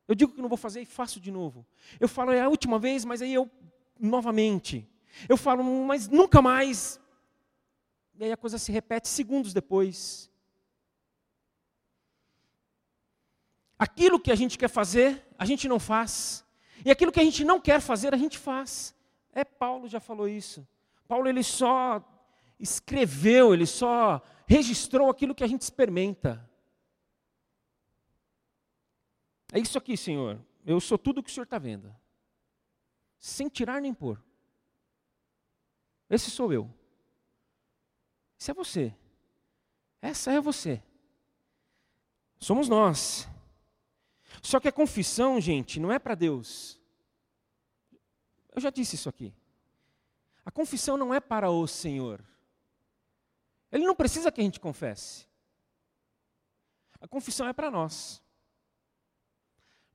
Eu 0.07 0.15
digo 0.15 0.33
que 0.33 0.43
não 0.43 0.49
vou 0.49 0.59
fazer 0.59 0.83
e 0.83 0.87
faço 0.87 1.19
de 1.19 1.31
novo. 1.31 1.67
Eu 1.99 2.09
falo 2.09 2.33
é 2.33 2.41
a 2.41 2.49
última 2.49 2.79
vez, 2.79 3.05
mas 3.05 3.23
aí 3.23 3.33
eu 3.33 3.51
novamente. 3.99 4.89
Eu 5.29 5.37
falo, 5.37 5.63
mas 5.65 6.09
nunca 6.09 6.43
mais. 6.43 7.01
E 8.17 8.25
aí 8.25 8.33
a 8.33 8.37
coisa 8.37 8.59
se 8.59 8.71
repete 8.71 9.09
segundos 9.09 9.53
depois. 9.53 10.31
Aquilo 13.79 14.21
que 14.21 14.31
a 14.31 14.35
gente 14.35 14.59
quer 14.59 14.69
fazer, 14.69 15.27
a 15.39 15.45
gente 15.45 15.69
não 15.69 15.81
faz. 15.81 16.45
E 16.85 16.91
aquilo 16.91 17.11
que 17.11 17.21
a 17.21 17.25
gente 17.25 17.45
não 17.45 17.61
quer 17.61 17.81
fazer, 17.81 18.15
a 18.15 18.17
gente 18.17 18.39
faz. 18.39 18.95
É, 19.33 19.45
Paulo 19.45 19.89
já 19.89 20.01
falou 20.01 20.29
isso. 20.29 20.67
Paulo 21.09 21.29
ele 21.29 21.43
só 21.43 22.03
escreveu, 22.59 23.53
ele 23.53 23.67
só 23.67 24.23
registrou 24.47 25.11
aquilo 25.11 25.35
que 25.35 25.43
a 25.45 25.47
gente 25.47 25.63
experimenta. 25.63 26.49
É 29.55 29.61
isso 29.61 29.79
aqui, 29.79 29.97
Senhor. 29.97 30.45
Eu 30.67 30.81
sou 30.81 30.99
tudo 30.99 31.21
o 31.21 31.23
que 31.23 31.31
o 31.31 31.33
Senhor 31.33 31.45
está 31.45 31.59
vendo. 31.59 31.95
Sem 33.21 33.49
tirar 33.49 33.81
nem 33.81 33.95
pôr. 33.95 34.21
Esse 36.11 36.29
sou 36.29 36.53
eu. 36.53 36.69
Esse 38.37 38.51
é 38.51 38.55
você. 38.55 38.93
Essa 40.03 40.33
é 40.33 40.41
você. 40.41 40.83
Somos 42.37 42.69
nós. 42.69 43.29
Só 44.43 44.59
que 44.59 44.67
a 44.67 44.73
confissão, 44.73 45.41
gente, 45.41 45.79
não 45.79 45.93
é 45.93 46.01
para 46.01 46.17
Deus. 46.17 46.81
Eu 48.53 48.61
já 48.61 48.71
disse 48.71 48.97
isso 48.97 49.09
aqui. 49.09 49.33
A 50.45 50.51
confissão 50.51 50.97
não 50.97 51.15
é 51.15 51.21
para 51.21 51.49
o 51.49 51.65
Senhor. 51.69 52.21
Ele 53.71 53.87
não 53.87 53.95
precisa 53.95 54.33
que 54.33 54.41
a 54.41 54.45
gente 54.45 54.59
confesse. 54.59 55.29
A 57.01 57.07
confissão 57.07 57.47
é 57.47 57.53
para 57.53 57.71
nós. 57.71 58.24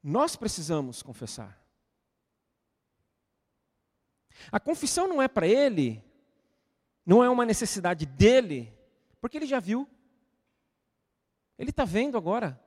Nós 0.02 0.36
precisamos 0.36 1.02
confessar. 1.02 1.60
A 4.52 4.60
confissão 4.60 5.08
não 5.08 5.22
é 5.22 5.28
para 5.28 5.48
ele 5.48 6.04
não 7.10 7.24
é 7.24 7.30
uma 7.30 7.44
necessidade 7.44 8.06
dele, 8.06 8.72
porque 9.20 9.36
ele 9.36 9.48
já 9.48 9.60
viu. 9.60 9.90
Ele 11.58 11.72
está 11.72 11.84
vendo 11.84 12.16
agora. 12.16 12.64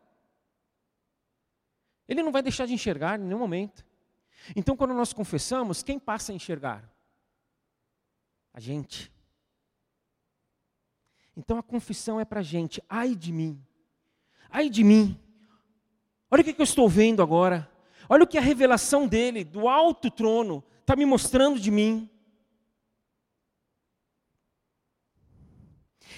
Ele 2.08 2.24
não 2.24 2.32
vai 2.32 2.42
deixar 2.42 2.66
de 2.66 2.74
enxergar 2.74 3.20
em 3.20 3.22
nenhum 3.22 3.38
momento. 3.38 3.86
Então, 4.56 4.76
quando 4.76 4.94
nós 4.94 5.12
confessamos, 5.12 5.84
quem 5.84 5.96
passa 5.96 6.32
a 6.32 6.34
enxergar? 6.34 6.92
A 8.52 8.58
gente. 8.58 9.12
Então, 11.36 11.56
a 11.56 11.62
confissão 11.62 12.18
é 12.18 12.24
para 12.24 12.40
a 12.40 12.42
gente. 12.42 12.82
Ai 12.88 13.14
de 13.14 13.30
mim. 13.30 13.64
Ai 14.50 14.68
de 14.68 14.82
mim. 14.82 15.21
Olha 16.32 16.40
o 16.40 16.44
que 16.44 16.58
eu 16.58 16.64
estou 16.64 16.88
vendo 16.88 17.22
agora. 17.22 17.70
Olha 18.08 18.24
o 18.24 18.26
que 18.26 18.38
a 18.38 18.40
revelação 18.40 19.06
dele, 19.06 19.44
do 19.44 19.68
alto 19.68 20.10
trono, 20.10 20.64
está 20.80 20.96
me 20.96 21.04
mostrando 21.04 21.60
de 21.60 21.70
mim. 21.70 22.08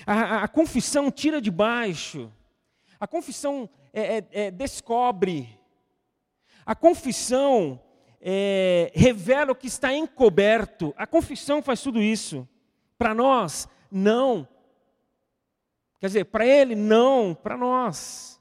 A, 0.07 0.13
a, 0.13 0.45
a 0.45 0.49
confissão 0.49 1.11
tira 1.11 1.41
de 1.41 1.51
baixo. 1.51 2.33
A 3.01 3.09
confissão 3.09 3.69
é, 3.93 4.19
é, 4.19 4.27
é, 4.31 4.51
descobre. 4.53 5.59
A 6.65 6.77
confissão 6.77 7.83
é, 8.21 8.93
revela 8.95 9.51
o 9.51 9.57
que 9.57 9.67
está 9.67 9.93
encoberto. 9.93 10.95
A 10.97 11.09
confissão 11.09 11.61
faz 11.61 11.83
tudo 11.83 12.01
isso. 12.01 12.49
Para 12.97 13.13
nós, 13.13 13.67
não. 13.91 14.47
Quer 15.99 16.07
dizer, 16.07 16.25
para 16.27 16.47
ele, 16.47 16.77
não. 16.77 17.35
Para 17.35 17.57
nós. 17.57 18.41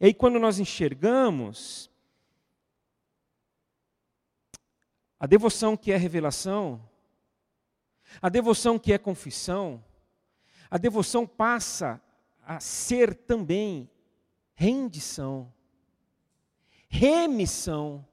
E 0.00 0.06
aí, 0.06 0.14
quando 0.14 0.38
nós 0.38 0.58
enxergamos 0.58 1.90
a 5.18 5.26
devoção 5.26 5.76
que 5.76 5.92
é 5.92 5.96
revelação, 5.98 6.82
a 8.22 8.30
devoção 8.30 8.78
que 8.78 8.94
é 8.94 8.98
confissão, 8.98 9.84
a 10.70 10.78
devoção 10.78 11.26
passa 11.26 12.00
a 12.42 12.58
ser 12.58 13.14
também 13.14 13.90
rendição, 14.54 15.52
remissão, 16.88 18.06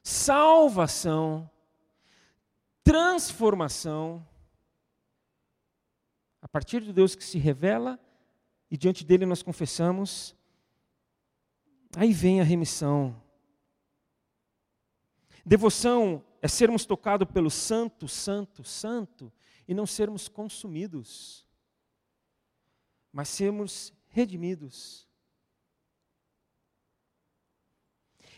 salvação, 0.00 1.50
transformação. 2.84 4.24
A 6.40 6.46
partir 6.46 6.80
do 6.80 6.92
Deus 6.92 7.16
que 7.16 7.24
se 7.24 7.38
revela 7.38 7.98
e 8.70 8.76
diante 8.76 9.04
dele 9.04 9.26
nós 9.26 9.42
confessamos, 9.42 10.36
aí 11.96 12.12
vem 12.12 12.40
a 12.40 12.44
remissão. 12.44 13.20
Devoção 15.44 16.24
é 16.40 16.48
sermos 16.48 16.84
tocados 16.84 17.28
pelo 17.30 17.50
Santo, 17.50 18.06
Santo, 18.08 18.64
Santo 18.64 19.32
e 19.66 19.74
não 19.74 19.86
sermos 19.86 20.28
consumidos, 20.28 21.46
mas 23.12 23.28
sermos 23.28 23.92
redimidos. 24.08 25.08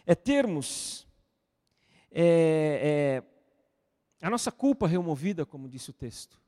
É 0.07 0.15
termos 0.15 1.07
é, 2.11 3.23
é, 4.23 4.27
a 4.27 4.31
nossa 4.31 4.53
culpa 4.53 4.87
removida, 4.87 5.45
como 5.45 5.69
disse 5.69 5.91
o 5.91 5.95
texto, 5.95 6.41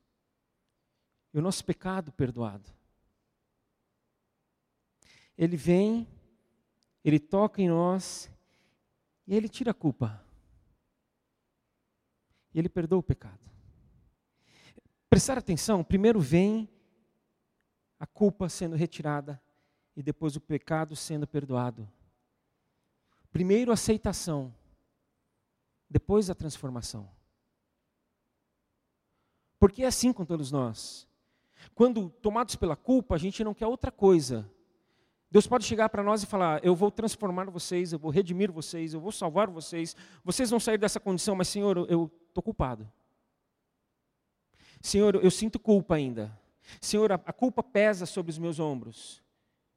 e 1.33 1.37
o 1.37 1.41
nosso 1.41 1.63
pecado 1.65 2.11
perdoado. 2.11 2.71
Ele 5.37 5.57
vem, 5.57 6.07
ele 7.09 7.19
toca 7.19 7.61
em 7.61 7.69
nós 7.69 8.29
e 9.25 9.35
ele 9.35 9.47
tira 9.47 9.71
a 9.71 9.73
culpa. 9.73 10.21
E 12.53 12.59
ele 12.59 12.67
perdoa 12.67 12.99
o 12.99 13.03
pecado. 13.03 13.39
Prestar 15.09 15.37
atenção, 15.37 15.83
primeiro 15.83 16.19
vem 16.19 16.69
a 17.99 18.05
culpa 18.05 18.49
sendo 18.49 18.75
retirada 18.75 19.41
e 19.95 20.03
depois 20.03 20.35
o 20.35 20.41
pecado 20.41 20.95
sendo 20.95 21.25
perdoado. 21.25 21.89
Primeiro 23.31 23.71
a 23.71 23.75
aceitação, 23.75 24.53
depois 25.89 26.29
a 26.29 26.35
transformação. 26.35 27.09
Porque 29.59 29.83
é 29.83 29.87
assim 29.87 30.11
com 30.11 30.25
todos 30.25 30.51
nós. 30.51 31.07
Quando 31.73 32.09
tomados 32.09 32.55
pela 32.55 32.75
culpa, 32.75 33.15
a 33.15 33.17
gente 33.17 33.43
não 33.43 33.53
quer 33.53 33.67
outra 33.67 33.91
coisa 33.91 34.49
Deus 35.29 35.45
pode 35.45 35.65
chegar 35.65 35.89
para 35.89 36.01
nós 36.01 36.23
e 36.23 36.25
falar: 36.25 36.63
Eu 36.63 36.73
vou 36.73 36.89
transformar 36.89 37.49
vocês, 37.49 37.91
eu 37.91 37.99
vou 37.99 38.11
redimir 38.11 38.51
vocês, 38.51 38.93
eu 38.93 38.99
vou 38.99 39.11
salvar 39.11 39.49
vocês, 39.49 39.95
vocês 40.23 40.49
vão 40.49 40.59
sair 40.59 40.77
dessa 40.77 40.99
condição, 40.99 41.35
mas 41.35 41.47
Senhor, 41.49 41.85
eu 41.89 42.11
estou 42.29 42.41
culpado. 42.41 42.89
Senhor, 44.81 45.15
eu 45.15 45.31
sinto 45.31 45.59
culpa 45.59 45.95
ainda. 45.95 46.37
Senhor, 46.79 47.11
a, 47.11 47.17
culpa 47.17 47.63
pesa 47.63 48.05
sobre 48.05 48.29
os 48.29 48.37
meus 48.37 48.59
ombros. 48.59 49.23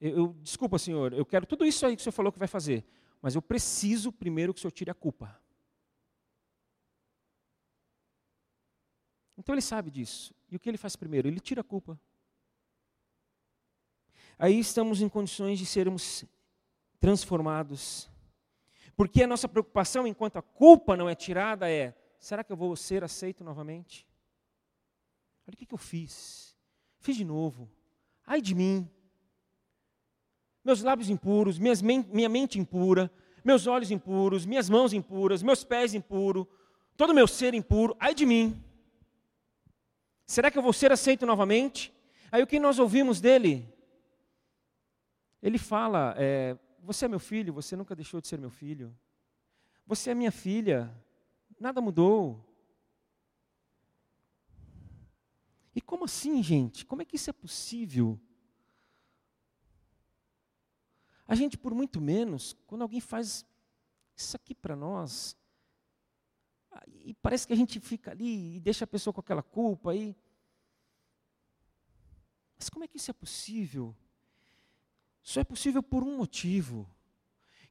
Eu, 0.01 0.11
eu, 0.11 0.37
desculpa, 0.41 0.79
Senhor, 0.79 1.13
eu 1.13 1.25
quero 1.25 1.47
tudo 1.47 1.65
isso 1.65 1.85
aí 1.87 1.97
que 1.97 2.01
o 2.01 2.03
Senhor 2.03 2.13
falou 2.13 2.33
que 2.33 2.39
vai 2.39 2.49
fazer, 2.49 2.85
mas 3.21 3.35
eu 3.35 3.43
preciso 3.43 4.13
primeiro 4.13 4.53
que 4.53 4.59
o 4.59 4.61
Senhor 4.61 4.73
tire 4.73 4.91
a 4.91 4.95
culpa. 4.95 5.41
Então 9.37 9.55
ele 9.55 9.63
sabe 9.63 9.91
disso. 9.91 10.35
E 10.51 10.57
o 10.57 10.61
que 10.61 10.69
ele 10.69 10.77
faz 10.77 10.97
primeiro? 10.97 11.27
Ele 11.27 11.41
tira 11.41 11.63
a 11.63 11.65
culpa. 11.65 11.99
Aí 14.43 14.59
estamos 14.59 15.03
em 15.03 15.09
condições 15.09 15.59
de 15.59 15.67
sermos 15.67 16.25
transformados. 16.99 18.09
Porque 18.97 19.23
a 19.23 19.27
nossa 19.27 19.47
preocupação, 19.47 20.07
enquanto 20.07 20.39
a 20.39 20.43
culpa 20.43 20.97
não 20.97 21.11
é 21.11 21.15
tirada, 21.15 21.71
é: 21.71 21.95
será 22.19 22.43
que 22.43 22.51
eu 22.51 22.57
vou 22.57 22.75
ser 22.75 23.05
aceito 23.05 23.45
novamente? 23.45 24.09
Olha 25.47 25.53
o 25.53 25.57
que, 25.59 25.67
eu 25.71 25.77
fiz. 25.77 26.57
Fiz 27.01 27.17
de 27.17 27.25
novo. 27.25 27.71
Ai 28.27 28.41
de 28.41 28.55
mim. 28.55 28.89
Meus 30.65 30.81
lábios 30.81 31.11
impuros, 31.11 31.59
minhas 31.59 31.83
minha 31.83 32.29
mente 32.29 32.59
impura, 32.59 33.13
meus 33.45 33.67
olhos 33.67 33.91
impuros, 33.91 34.47
minhas 34.47 34.71
mãos 34.71 34.95
impuras, 34.95 35.43
meus 35.43 35.65
pés 35.65 35.93
impuros, 35.93 36.47
todo 36.97 37.13
meu 37.13 37.29
ser 37.29 37.53
impuro. 37.53 37.95
Ai 38.01 38.15
de 38.15 38.25
mim. 38.25 38.59
Será 40.25 40.51
que 40.51 40.57
eu 40.57 40.63
vou 40.63 40.73
ser 40.73 40.91
aceito 40.93 41.27
novamente? 41.27 41.93
Aí 42.33 42.43
o 42.43 42.47
que 42.47 42.59
nós 42.59 42.79
ouvimos 42.79 43.21
dele? 43.21 43.71
Ele 45.43 45.59
fala: 45.59 46.15
é, 46.17 46.59
Você 46.81 47.05
é 47.05 47.09
meu 47.09 47.19
filho, 47.19 47.53
você 47.53 47.77
nunca 47.77 47.95
deixou 47.95 48.21
de 48.21 48.29
ser 48.29 48.39
meu 48.39 48.51
filho. 48.51 48.97
Você 49.87 50.11
é 50.11 50.15
minha 50.15 50.31
filha, 50.31 50.95
nada 51.59 51.81
mudou. 51.81 52.47
E 55.75 55.81
como 55.81 56.05
assim, 56.05 56.43
gente? 56.43 56.85
Como 56.85 57.03
é 57.03 57.05
que 57.05 57.17
isso 57.17 57.31
é 57.31 57.33
possível? 57.33 58.21
A 61.27 61.35
gente, 61.35 61.57
por 61.57 61.73
muito 61.75 62.01
menos, 62.01 62.57
quando 62.67 62.83
alguém 62.83 63.01
faz 63.01 63.47
isso 64.17 64.37
aqui 64.37 64.55
para 64.55 64.75
nós, 64.75 65.37
e 67.05 67.15
parece 67.15 67.47
que 67.47 67.53
a 67.53 67.57
gente 67.57 67.81
fica 67.81 68.11
ali 68.11 68.57
e 68.57 68.61
deixa 68.61 68.85
a 68.85 68.89
pessoa 68.89 69.13
com 69.13 69.21
aquela 69.21 69.43
culpa 69.43 69.93
aí. 69.93 70.17
Mas 72.59 72.69
como 72.69 72.85
é 72.85 72.89
que 72.89 72.97
isso 72.97 73.11
é 73.11 73.15
possível? 73.15 73.97
Isso 75.23 75.39
é 75.39 75.45
possível 75.45 75.83
por 75.83 76.03
um 76.03 76.17
motivo, 76.17 76.89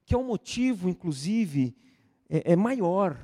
que 0.04 0.14
é 0.14 0.18
um 0.18 0.24
motivo, 0.24 0.88
inclusive, 0.88 1.76
é, 2.28 2.52
é 2.52 2.56
maior. 2.56 3.18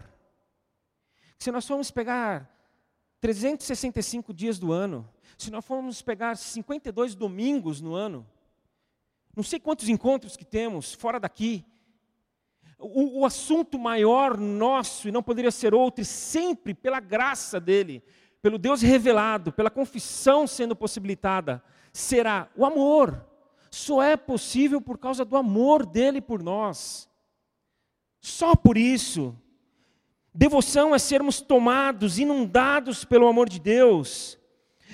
Se 1.38 1.50
nós 1.50 1.66
formos 1.66 1.90
pegar 1.90 2.50
365 3.20 4.32
dias 4.32 4.58
do 4.58 4.72
ano, 4.72 5.08
se 5.36 5.50
nós 5.50 5.64
formos 5.64 6.02
pegar 6.02 6.36
52 6.36 7.14
domingos 7.14 7.80
no 7.80 7.94
ano, 7.94 8.26
não 9.34 9.42
sei 9.42 9.60
quantos 9.60 9.88
encontros 9.88 10.36
que 10.36 10.44
temos 10.44 10.94
fora 10.94 11.20
daqui, 11.20 11.64
o, 12.78 13.20
o, 13.20 13.26
assunto 13.26 13.78
maior 13.78 14.36
nosso, 14.38 15.08
e 15.08 15.12
não 15.12 15.22
poderia 15.22 15.50
ser 15.50 15.74
outro, 15.74 16.02
e 16.02 16.04
sempre 16.04 16.74
pela 16.74 17.00
graça 17.00 17.58
dele, 17.58 18.02
pelo 18.42 18.58
Deus 18.58 18.82
revelado, 18.82 19.52
pela 19.52 19.70
confissão 19.70 20.46
sendo 20.46 20.76
possibilitada, 20.76 21.62
será 21.92 22.48
o 22.54 22.64
amor. 22.64 23.24
Só 23.76 24.02
é 24.02 24.16
possível 24.16 24.80
por 24.80 24.96
causa 24.96 25.22
do 25.22 25.36
amor 25.36 25.84
dele 25.84 26.18
por 26.22 26.42
nós. 26.42 27.06
Só 28.22 28.56
por 28.56 28.78
isso. 28.78 29.36
Devoção 30.32 30.94
é 30.94 30.98
sermos 30.98 31.42
tomados, 31.42 32.18
inundados 32.18 33.04
pelo 33.04 33.26
amor 33.26 33.50
de 33.50 33.60
Deus. 33.60 34.38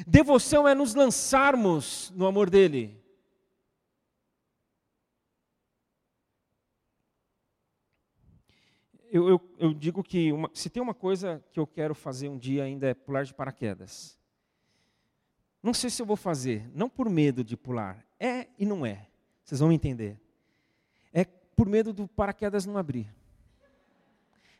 Devoção 0.04 0.66
é 0.66 0.74
nos 0.74 0.96
lançarmos 0.96 2.12
no 2.16 2.26
amor 2.26 2.50
dele. 2.50 3.00
eu, 9.12 9.28
eu, 9.28 9.40
eu 9.58 9.74
digo 9.74 10.02
que 10.02 10.32
uma, 10.32 10.50
se 10.54 10.68
tem 10.68 10.82
uma 10.82 10.94
coisa 10.94 11.44
que 11.52 11.60
eu 11.60 11.68
quero 11.68 11.94
fazer 11.94 12.28
um 12.28 12.38
dia 12.38 12.64
ainda 12.64 12.88
é 12.88 12.94
pular 12.94 13.24
de 13.24 13.32
paraquedas. 13.32 14.18
Não 15.62 15.72
sei 15.72 15.88
se 15.88 16.02
eu 16.02 16.06
vou 16.06 16.16
fazer, 16.16 16.68
não 16.74 16.88
por 16.88 17.08
medo 17.08 17.44
de 17.44 17.56
pular, 17.56 18.04
é 18.22 18.48
e 18.56 18.64
não 18.64 18.86
é. 18.86 19.08
Vocês 19.42 19.58
vão 19.58 19.72
entender. 19.72 20.20
É 21.12 21.24
por 21.24 21.68
medo 21.68 21.92
do 21.92 22.06
paraquedas 22.06 22.64
não 22.64 22.78
abrir. 22.78 23.12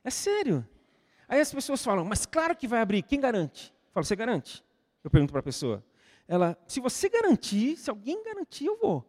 É 0.03 0.11
sério. 0.11 0.67
Aí 1.29 1.41
as 1.41 1.55
pessoas 1.55 1.83
falam, 1.83 2.05
mas 2.05 2.27
claro 2.27 2.57
que 2.57 2.67
vai 2.67 2.81
abrir, 2.81 3.03
quem 3.03 3.21
garante? 3.21 3.73
Eu 3.87 3.93
falo, 3.93 4.05
você 4.05 4.17
garante? 4.17 4.65
Eu 5.05 5.11
pergunto 5.11 5.33
para 5.33 5.41
a 5.41 5.45
pessoa. 5.45 5.85
Ela, 6.27 6.59
se 6.67 6.81
você 6.81 7.09
garantir, 7.09 7.77
se 7.77 7.89
alguém 7.89 8.23
garantir, 8.25 8.67
eu 8.67 8.77
vou. 8.77 9.09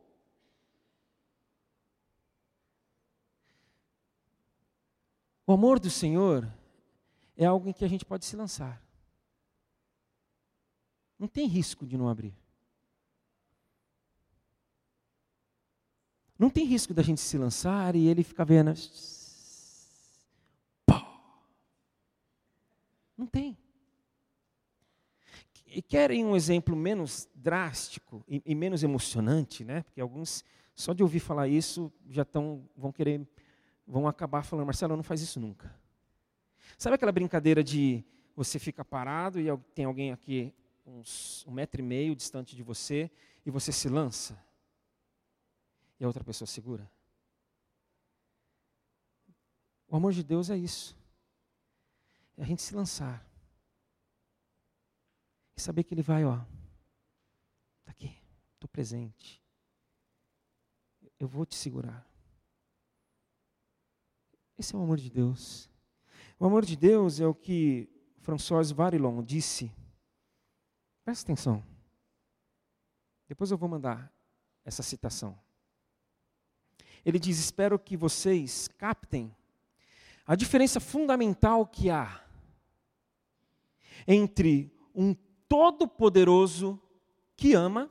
O 5.46 5.52
amor 5.52 5.80
do 5.80 5.90
Senhor 5.90 6.48
é 7.36 7.46
algo 7.46 7.68
em 7.68 7.74
que 7.74 7.84
a 7.84 7.88
gente 7.88 8.06
pode 8.06 8.24
se 8.24 8.36
lançar. 8.36 8.82
Não 11.18 11.28
tem 11.28 11.48
risco 11.48 11.86
de 11.86 11.98
não 11.98 12.08
abrir. 12.08 12.43
Não 16.44 16.50
tem 16.50 16.66
risco 16.66 16.94
da 16.94 17.02
gente 17.02 17.22
se 17.22 17.38
lançar 17.38 17.96
e 17.96 18.06
ele 18.06 18.22
ficar 18.22 18.44
vendo. 18.44 18.74
Não 23.18 23.26
tem. 23.26 23.58
E 25.66 25.82
querem 25.82 26.26
um 26.26 26.36
exemplo 26.36 26.76
menos 26.76 27.30
drástico 27.34 28.26
e, 28.28 28.42
e, 28.46 28.54
menos 28.54 28.84
emocionante, 28.84 29.64
né? 29.64 29.84
Porque 29.84 30.02
alguns, 30.02 30.44
só 30.76 30.92
de 30.92 31.02
ouvir 31.02 31.22
falar 31.22 31.48
isso, 31.48 31.90
já 32.10 32.26
tão, 32.26 32.68
vão 32.76 32.92
querer 32.92 33.26
vão 33.88 34.06
acabar 34.06 34.44
falando, 34.44 34.66
Marcelo, 34.66 34.98
não 34.98 35.04
faz 35.04 35.22
isso 35.22 35.40
nunca. 35.40 35.74
Sabe 36.78 36.96
aquela 36.96 37.14
brincadeira 37.14 37.64
de 37.64 38.04
você 38.36 38.60
fica 38.60 38.84
parado 38.84 39.40
e 39.40 39.46
tem 39.74 39.86
alguém 39.86 40.12
aqui 40.12 40.54
uns 40.86 41.46
um 41.48 41.54
metro 41.54 41.80
e 41.80 41.86
meio 41.86 42.14
distante 42.14 42.54
de 42.54 42.64
você 42.64 43.10
e 43.46 43.50
você 43.50 43.72
se 43.72 43.88
lança 43.88 44.38
e 46.04 46.06
a 46.06 46.08
outra 46.08 46.24
pessoa 46.24 46.46
segura? 46.46 46.92
O 49.88 49.96
amor 49.96 50.12
de 50.12 50.22
Deus 50.22 50.50
é 50.50 50.58
isso. 50.58 50.98
É 52.36 52.44
a 52.44 52.46
gente 52.46 52.62
se 52.62 52.76
lançar. 52.76 53.26
E 55.56 55.62
saber 55.62 55.84
que 55.84 55.94
Ele 55.94 56.02
vai, 56.02 56.26
ó. 56.26 56.44
Está 57.80 57.92
aqui, 57.92 58.18
estou 58.54 58.68
presente. 58.68 59.42
Eu 61.18 61.28
vou 61.28 61.46
te 61.46 61.56
segurar. 61.56 62.06
Esse 64.58 64.76
é 64.76 64.78
o 64.78 64.82
amor 64.82 64.98
de 64.98 65.10
Deus. 65.10 65.70
O 66.38 66.46
amor 66.46 66.66
de 66.66 66.76
Deus 66.76 67.22
é 67.22 67.28
o 67.28 67.34
que 67.34 67.90
François 68.18 68.72
Varillon 68.72 69.24
disse. 69.24 69.72
Presta 71.06 71.32
atenção. 71.32 71.64
Depois 73.28 73.52
eu 73.52 73.58
vou 73.58 73.70
mandar 73.70 74.14
essa 74.66 74.84
citação. 74.84 75.43
Ele 77.06 77.20
diz: 77.20 77.40
Espero 77.40 77.78
que 77.78 77.98
vocês 77.98 78.68
captem 78.78 79.36
a 80.26 80.36
diferença 80.36 80.80
fundamental 80.80 81.66
que 81.66 81.90
há 81.90 82.24
entre 84.08 84.72
um 84.96 85.14
todo-poderoso 85.48 86.82
que 87.36 87.54
ama 87.54 87.90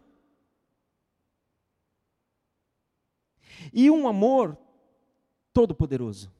e 3.72 3.90
um 3.90 4.08
amor 4.08 4.56
todo-poderoso. 5.52 6.32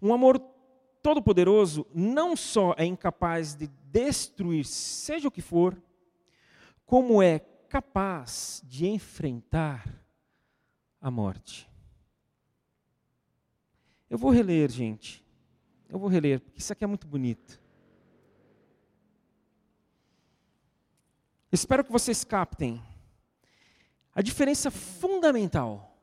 Um 0.00 0.12
amor 0.14 0.38
todo-poderoso 1.02 1.86
não 1.92 2.36
só 2.36 2.74
é 2.76 2.84
incapaz 2.84 3.54
de 3.54 3.66
destruir, 3.66 4.64
seja 4.64 5.28
o 5.28 5.30
que 5.30 5.42
for, 5.42 5.80
como 6.86 7.22
é 7.22 7.40
capaz 7.70 8.60
de 8.66 8.88
enfrentar 8.88 10.04
a 11.00 11.08
morte. 11.10 11.70
Eu 14.10 14.18
vou 14.18 14.30
reler, 14.30 14.68
gente. 14.68 15.24
Eu 15.88 15.98
vou 15.98 16.08
reler, 16.08 16.40
porque 16.40 16.58
isso 16.58 16.72
aqui 16.72 16.82
é 16.82 16.86
muito 16.86 17.06
bonito. 17.06 17.60
Espero 21.52 21.84
que 21.84 21.92
vocês 21.92 22.24
captem 22.24 22.82
a 24.12 24.20
diferença 24.20 24.70
fundamental 24.70 25.96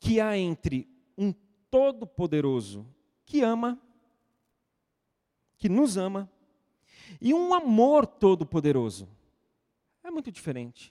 que 0.00 0.20
há 0.20 0.38
entre 0.38 0.88
um 1.16 1.32
todo-poderoso 1.70 2.86
que 3.26 3.42
ama, 3.42 3.78
que 5.58 5.68
nos 5.68 5.98
ama, 5.98 6.30
e 7.20 7.34
um 7.34 7.52
amor 7.52 8.06
todo-poderoso. 8.06 9.17
É 10.08 10.10
muito 10.10 10.32
diferente. 10.32 10.90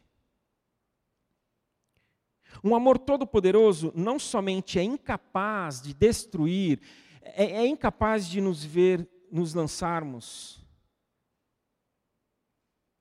Um 2.63 2.75
amor 2.75 2.99
todo-poderoso 2.99 3.91
não 3.95 4.19
somente 4.19 4.77
é 4.77 4.83
incapaz 4.83 5.81
de 5.81 5.91
destruir, 5.91 6.79
é, 7.21 7.45
é 7.45 7.67
incapaz 7.67 8.27
de 8.27 8.39
nos 8.39 8.63
ver 8.63 9.09
nos 9.31 9.55
lançarmos 9.55 10.63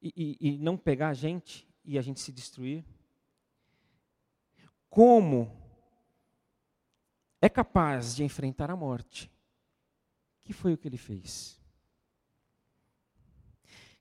e, 0.01 0.11
e, 0.17 0.49
e 0.49 0.59
não 0.59 0.75
pegar 0.75 1.11
a 1.11 1.15
gente 1.15 1.69
e 1.85 1.99
a 1.99 2.03
gente 2.03 2.19
se 2.19 2.33
destruir. 2.33 2.83
Como 4.89 5.55
é 7.43 7.49
capaz 7.51 8.17
de 8.17 8.25
enfrentar 8.25 8.71
a 8.71 8.77
morte? 8.77 9.31
Que 10.43 10.55
foi 10.55 10.73
o 10.73 10.79
que 10.79 10.89
ele 10.89 10.97
fez? 10.97 11.61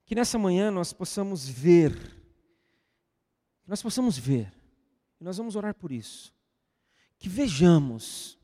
Que 0.05 0.13
nessa 0.13 0.37
manhã 0.37 0.69
nós 0.69 0.93
possamos 0.93 1.47
ver, 1.49 1.97
nós 3.67 3.81
possamos 3.81 4.17
ver 4.17 4.53
e 5.19 5.23
nós 5.23 5.37
vamos 5.37 5.55
orar 5.55 5.73
por 5.73 5.91
isso. 5.91 6.33
Que 7.17 7.27
vejamos. 7.27 8.37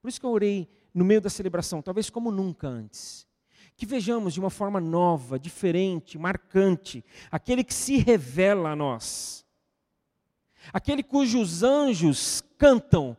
Por 0.00 0.08
isso 0.08 0.18
que 0.18 0.26
eu 0.26 0.30
orei 0.30 0.68
no 0.92 1.04
meio 1.04 1.20
da 1.20 1.30
celebração, 1.30 1.80
talvez 1.80 2.10
como 2.10 2.32
nunca 2.32 2.66
antes. 2.66 3.26
Que 3.76 3.86
vejamos 3.86 4.34
de 4.34 4.40
uma 4.40 4.50
forma 4.50 4.80
nova, 4.80 5.38
diferente, 5.38 6.18
marcante, 6.18 7.04
aquele 7.30 7.62
que 7.62 7.72
se 7.72 7.96
revela 7.98 8.70
a 8.70 8.76
nós. 8.76 9.46
Aquele 10.72 11.02
cujos 11.02 11.62
anjos 11.62 12.42
cantam 12.58 13.16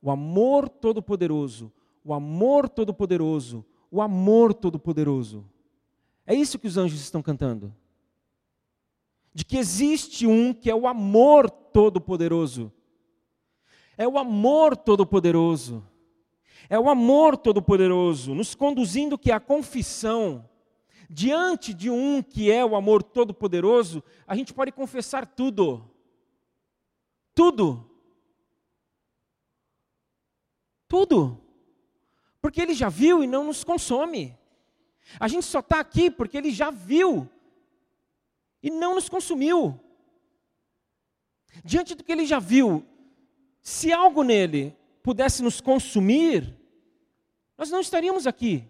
o 0.00 0.10
amor 0.10 0.68
todo-poderoso, 0.68 1.72
o 2.04 2.12
amor 2.12 2.68
todo-poderoso, 2.68 3.64
o 3.90 4.02
amor 4.02 4.52
todo-poderoso. 4.52 5.48
É 6.26 6.34
isso 6.34 6.58
que 6.58 6.66
os 6.66 6.76
anjos 6.76 7.00
estão 7.00 7.22
cantando 7.22 7.74
de 9.34 9.44
que 9.44 9.56
existe 9.56 10.26
um 10.26 10.52
que 10.52 10.70
é 10.70 10.74
o 10.74 10.86
amor 10.86 11.48
todo-poderoso. 11.50 12.72
É 13.96 14.06
o 14.06 14.18
amor 14.18 14.76
todo-poderoso. 14.76 15.86
É 16.68 16.78
o 16.78 16.88
amor 16.88 17.36
todo-poderoso, 17.36 18.34
nos 18.34 18.54
conduzindo 18.54 19.18
que 19.18 19.30
a 19.30 19.40
confissão, 19.40 20.48
diante 21.10 21.74
de 21.74 21.90
um 21.90 22.22
que 22.22 22.50
é 22.50 22.64
o 22.64 22.76
amor 22.76 23.02
todo-poderoso, 23.02 24.02
a 24.26 24.34
gente 24.34 24.54
pode 24.54 24.72
confessar 24.72 25.26
tudo. 25.26 25.90
Tudo. 27.34 27.90
Tudo. 30.88 31.40
Porque 32.40 32.60
ele 32.60 32.74
já 32.74 32.88
viu 32.88 33.22
e 33.22 33.26
não 33.26 33.44
nos 33.44 33.64
consome. 33.64 34.38
A 35.18 35.28
gente 35.28 35.44
só 35.44 35.60
está 35.60 35.80
aqui 35.80 36.10
porque 36.10 36.36
ele 36.36 36.50
já 36.50 36.70
viu 36.70 37.28
e 38.62 38.70
não 38.70 38.94
nos 38.94 39.08
consumiu. 39.08 39.78
Diante 41.64 41.94
do 41.94 42.02
que 42.02 42.12
ele 42.12 42.24
já 42.24 42.38
viu, 42.38 42.86
se 43.62 43.92
algo 43.92 44.22
nele 44.22 44.76
pudesse 45.02 45.42
nos 45.42 45.60
consumir, 45.60 46.56
nós 47.58 47.70
não 47.70 47.80
estaríamos 47.80 48.26
aqui. 48.26 48.64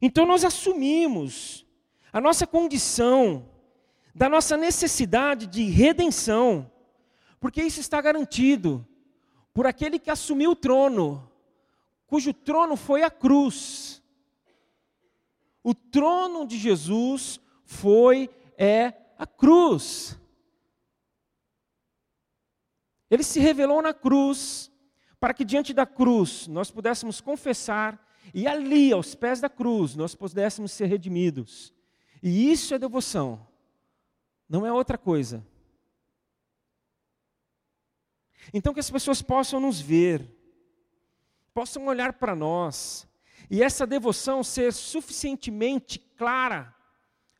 Então 0.00 0.24
nós 0.24 0.44
assumimos 0.44 1.66
a 2.12 2.20
nossa 2.20 2.46
condição, 2.46 3.48
da 4.14 4.28
nossa 4.28 4.56
necessidade 4.56 5.46
de 5.46 5.64
redenção, 5.64 6.70
porque 7.38 7.62
isso 7.62 7.80
está 7.80 8.00
garantido 8.00 8.86
por 9.52 9.66
aquele 9.66 9.98
que 9.98 10.10
assumiu 10.10 10.52
o 10.52 10.56
trono, 10.56 11.30
cujo 12.06 12.32
trono 12.34 12.76
foi 12.76 13.02
a 13.02 13.10
cruz. 13.10 13.99
O 15.62 15.74
trono 15.74 16.46
de 16.46 16.58
Jesus 16.58 17.40
foi, 17.64 18.30
é 18.56 18.94
a 19.18 19.26
cruz. 19.26 20.18
Ele 23.10 23.22
se 23.22 23.40
revelou 23.40 23.82
na 23.82 23.92
cruz, 23.92 24.70
para 25.18 25.34
que 25.34 25.44
diante 25.44 25.74
da 25.74 25.84
cruz 25.84 26.46
nós 26.46 26.70
pudéssemos 26.70 27.20
confessar, 27.20 28.06
e 28.32 28.46
ali, 28.46 28.92
aos 28.92 29.14
pés 29.14 29.40
da 29.40 29.48
cruz, 29.48 29.96
nós 29.96 30.14
pudéssemos 30.14 30.72
ser 30.72 30.86
redimidos. 30.86 31.74
E 32.22 32.50
isso 32.50 32.74
é 32.74 32.78
devoção, 32.78 33.46
não 34.48 34.64
é 34.64 34.72
outra 34.72 34.96
coisa. 34.96 35.44
Então, 38.54 38.72
que 38.72 38.80
as 38.80 38.90
pessoas 38.90 39.20
possam 39.20 39.60
nos 39.60 39.80
ver, 39.80 40.26
possam 41.52 41.86
olhar 41.86 42.14
para 42.14 42.34
nós, 42.34 43.06
e 43.50 43.62
essa 43.64 43.84
devoção 43.84 44.44
ser 44.44 44.72
suficientemente 44.72 45.98
clara 45.98 46.72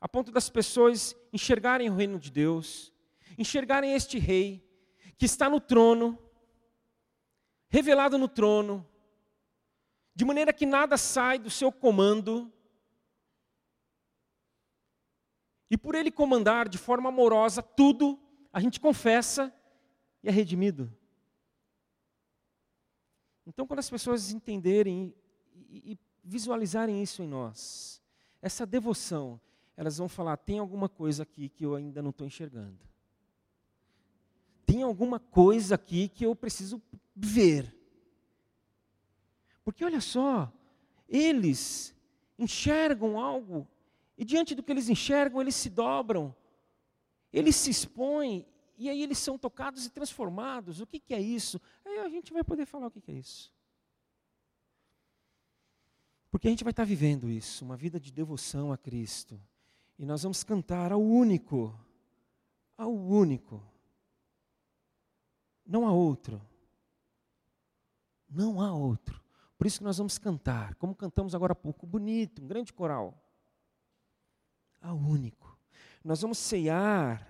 a 0.00 0.08
ponto 0.08 0.32
das 0.32 0.50
pessoas 0.50 1.14
enxergarem 1.32 1.88
o 1.88 1.94
reino 1.94 2.18
de 2.18 2.32
Deus, 2.32 2.92
enxergarem 3.38 3.92
este 3.94 4.18
rei 4.18 4.68
que 5.16 5.24
está 5.24 5.48
no 5.48 5.60
trono, 5.60 6.18
revelado 7.68 8.18
no 8.18 8.26
trono, 8.26 8.84
de 10.12 10.24
maneira 10.24 10.52
que 10.52 10.66
nada 10.66 10.96
sai 10.96 11.38
do 11.38 11.48
seu 11.48 11.70
comando, 11.70 12.52
e 15.70 15.78
por 15.78 15.94
ele 15.94 16.10
comandar 16.10 16.68
de 16.68 16.76
forma 16.76 17.10
amorosa 17.10 17.62
tudo, 17.62 18.18
a 18.52 18.58
gente 18.58 18.80
confessa 18.80 19.54
e 20.24 20.28
é 20.28 20.32
redimido. 20.32 20.92
Então, 23.46 23.64
quando 23.64 23.78
as 23.78 23.88
pessoas 23.88 24.32
entenderem 24.32 25.14
e, 25.70 25.98
visualizarem 26.22 27.02
isso 27.02 27.22
em 27.22 27.28
nós, 27.28 28.02
essa 28.42 28.66
devoção, 28.66 29.40
elas 29.76 29.98
vão 29.98 30.08
falar: 30.08 30.36
tem 30.36 30.58
alguma 30.58 30.88
coisa 30.88 31.22
aqui 31.22 31.48
que 31.48 31.64
eu 31.64 31.74
ainda 31.74 32.02
não 32.02 32.10
estou 32.10 32.26
enxergando. 32.26 32.78
Tem 34.66 34.82
alguma 34.82 35.18
coisa 35.18 35.74
aqui 35.74 36.08
que 36.08 36.24
eu 36.24 36.34
preciso 36.36 36.80
ver. 37.14 37.74
Porque 39.64 39.84
olha 39.84 40.00
só, 40.00 40.52
eles 41.08 41.94
enxergam 42.38 43.18
algo, 43.18 43.66
e 44.16 44.24
diante 44.24 44.54
do 44.54 44.62
que 44.62 44.72
eles 44.72 44.88
enxergam, 44.88 45.40
eles 45.40 45.54
se 45.54 45.68
dobram, 45.68 46.34
eles 47.32 47.56
se 47.56 47.70
expõem, 47.70 48.46
e 48.78 48.88
aí 48.88 49.02
eles 49.02 49.18
são 49.18 49.36
tocados 49.36 49.84
e 49.84 49.90
transformados. 49.90 50.80
O 50.80 50.86
que, 50.86 50.98
que 50.98 51.12
é 51.12 51.20
isso? 51.20 51.60
Aí 51.84 51.98
a 51.98 52.08
gente 52.08 52.32
vai 52.32 52.42
poder 52.42 52.64
falar 52.64 52.86
o 52.86 52.90
que, 52.90 53.00
que 53.00 53.10
é 53.10 53.14
isso. 53.14 53.52
Porque 56.30 56.46
a 56.46 56.50
gente 56.50 56.62
vai 56.64 56.70
estar 56.70 56.84
vivendo 56.84 57.28
isso, 57.28 57.64
uma 57.64 57.76
vida 57.76 57.98
de 57.98 58.12
devoção 58.12 58.72
a 58.72 58.78
Cristo. 58.78 59.40
E 59.98 60.06
nós 60.06 60.22
vamos 60.22 60.44
cantar 60.44 60.92
ao 60.92 61.02
único, 61.02 61.78
ao 62.76 62.94
único. 62.94 63.62
Não 65.66 65.86
há 65.86 65.92
outro. 65.92 66.40
Não 68.28 68.60
há 68.60 68.72
outro. 68.72 69.20
Por 69.58 69.66
isso 69.66 69.78
que 69.78 69.84
nós 69.84 69.98
vamos 69.98 70.16
cantar, 70.16 70.74
como 70.76 70.94
cantamos 70.94 71.34
agora 71.34 71.52
há 71.52 71.56
pouco, 71.56 71.86
bonito, 71.86 72.42
um 72.42 72.46
grande 72.46 72.72
coral. 72.72 73.14
Ao 74.80 74.96
único. 74.96 75.58
Nós 76.02 76.22
vamos 76.22 76.38
ceiar, 76.38 77.26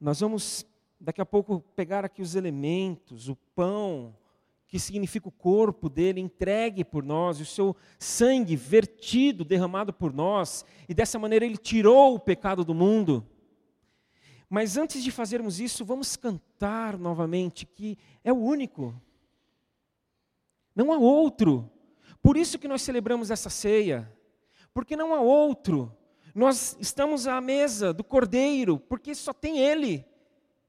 nós 0.00 0.18
vamos 0.18 0.66
daqui 0.98 1.20
a 1.20 1.26
pouco 1.26 1.60
pegar 1.76 2.04
aqui 2.04 2.22
os 2.22 2.34
elementos, 2.34 3.28
o 3.28 3.36
pão, 3.36 4.16
que 4.70 4.78
significa 4.78 5.28
o 5.28 5.32
corpo 5.32 5.88
dele 5.88 6.20
entregue 6.20 6.84
por 6.84 7.04
nós, 7.04 7.40
o 7.40 7.44
seu 7.44 7.74
sangue 7.98 8.54
vertido, 8.54 9.44
derramado 9.44 9.92
por 9.92 10.12
nós, 10.12 10.64
e 10.88 10.94
dessa 10.94 11.18
maneira 11.18 11.44
ele 11.44 11.56
tirou 11.56 12.14
o 12.14 12.20
pecado 12.20 12.64
do 12.64 12.72
mundo. 12.72 13.26
Mas 14.48 14.76
antes 14.76 15.02
de 15.02 15.10
fazermos 15.10 15.58
isso, 15.58 15.84
vamos 15.84 16.14
cantar 16.14 16.96
novamente 16.96 17.66
que 17.66 17.98
é 18.22 18.32
o 18.32 18.36
único. 18.36 18.94
Não 20.74 20.92
há 20.92 20.98
outro. 20.98 21.68
Por 22.22 22.36
isso 22.36 22.56
que 22.56 22.68
nós 22.68 22.82
celebramos 22.82 23.28
essa 23.28 23.50
ceia. 23.50 24.08
Porque 24.72 24.94
não 24.94 25.12
há 25.12 25.20
outro. 25.20 25.92
Nós 26.32 26.76
estamos 26.78 27.26
à 27.26 27.40
mesa 27.40 27.92
do 27.92 28.04
Cordeiro, 28.04 28.78
porque 28.78 29.16
só 29.16 29.32
tem 29.32 29.58
ele 29.58 30.04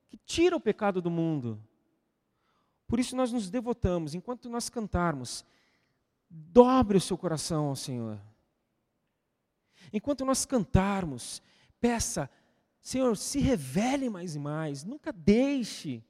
que 0.10 0.18
tira 0.18 0.56
o 0.56 0.60
pecado 0.60 1.04
do 1.04 1.12
mundo. 1.12 1.62
Por 2.92 3.00
isso 3.00 3.16
nós 3.16 3.32
nos 3.32 3.50
devotamos, 3.50 4.14
enquanto 4.14 4.50
nós 4.50 4.68
cantarmos, 4.68 5.46
dobre 6.30 6.98
o 6.98 7.00
seu 7.00 7.18
coração 7.18 7.68
ao 7.68 7.76
Senhor. 7.78 8.20
Enquanto 9.94 10.26
nós 10.26 10.46
cantarmos, 10.46 11.42
peça, 11.80 12.30
Senhor, 12.82 13.16
se 13.16 13.40
revele 13.40 14.10
mais 14.10 14.36
e 14.36 14.40
mais, 14.40 14.84
nunca 14.84 15.14
deixe. 15.14 16.04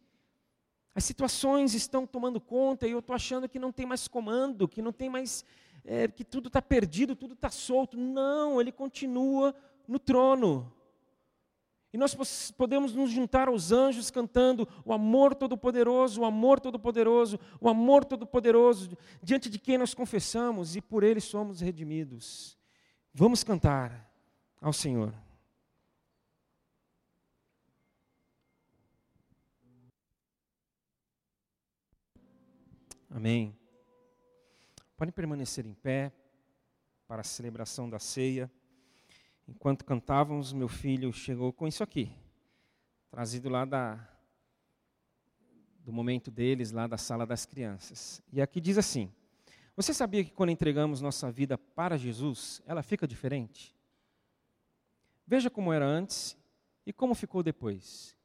As 0.96 1.04
situações 1.04 1.76
estão 1.76 2.08
tomando 2.08 2.41
conta 2.41 2.88
e 2.88 2.91
eu 2.94 2.98
estou 2.98 3.15
achando 3.15 3.48
que 3.48 3.60
não 3.60 3.72
tem 3.72 3.86
mais 3.86 4.08
comando, 4.08 4.67
que 4.67 4.82
não 4.82 4.91
tem 4.91 5.08
mais, 5.08 5.46
é, 5.86 6.08
que 6.08 6.24
tudo 6.24 6.48
está 6.48 6.63
perdido, 6.63 7.15
tudo 7.15 7.36
está 7.36 7.52
solto. 7.52 7.96
Não, 7.96 8.60
Ele 8.60 8.72
continua 8.72 9.54
no 9.88 10.00
trono. 10.00 10.74
E 11.93 11.97
nós 11.97 12.15
podemos 12.51 12.93
nos 12.95 13.12
juntar 13.12 13.49
aos 13.49 13.71
anjos 13.71 14.10
cantando 14.10 14.67
o 14.86 14.93
amor 14.93 15.36
todo-poderoso, 15.36 16.21
o 16.21 16.25
amor 16.25 16.60
todo-poderoso, 16.60 17.38
o 17.60 17.67
amor 17.67 18.06
todo-poderoso, 18.06 18.97
diante 19.21 19.49
de 19.49 19.60
quem 19.60 19.77
nós 19.77 19.93
confessamos 19.93 20.75
e 20.75 20.82
por 20.82 21.04
ele 21.04 21.19
somos 21.19 21.60
redimidos. 21.60 22.58
Vamos 23.13 23.43
cantar 23.43 24.10
ao 24.62 24.71
Senhor. 24.71 25.13
Amém. 33.10 33.54
Podem 34.95 35.12
permanecer 35.12 35.65
em 35.65 35.73
pé 35.73 36.13
para 37.06 37.19
a 37.19 37.25
celebração 37.25 37.89
da 37.89 37.99
ceia. 37.99 38.49
Enquanto 39.53 39.83
cantávamos, 39.83 40.53
meu 40.53 40.69
filho 40.69 41.11
chegou 41.11 41.51
com 41.51 41.67
isso 41.67 41.83
aqui, 41.83 42.09
trazido 43.09 43.49
lá 43.49 43.65
da, 43.65 43.99
do 45.79 45.91
momento 45.91 46.31
deles, 46.31 46.71
lá 46.71 46.87
da 46.87 46.97
sala 46.97 47.27
das 47.27 47.45
crianças. 47.45 48.23
E 48.31 48.41
aqui 48.41 48.61
diz 48.61 48.77
assim: 48.77 49.11
Você 49.75 49.93
sabia 49.93 50.23
que 50.23 50.31
quando 50.31 50.51
entregamos 50.51 51.01
nossa 51.01 51.29
vida 51.29 51.57
para 51.57 51.97
Jesus, 51.97 52.61
ela 52.65 52.81
fica 52.81 53.05
diferente? 53.05 53.75
Veja 55.27 55.49
como 55.49 55.73
era 55.73 55.85
antes 55.85 56.37
e 56.85 56.93
como 56.93 57.13
ficou 57.13 57.43
depois. 57.43 58.15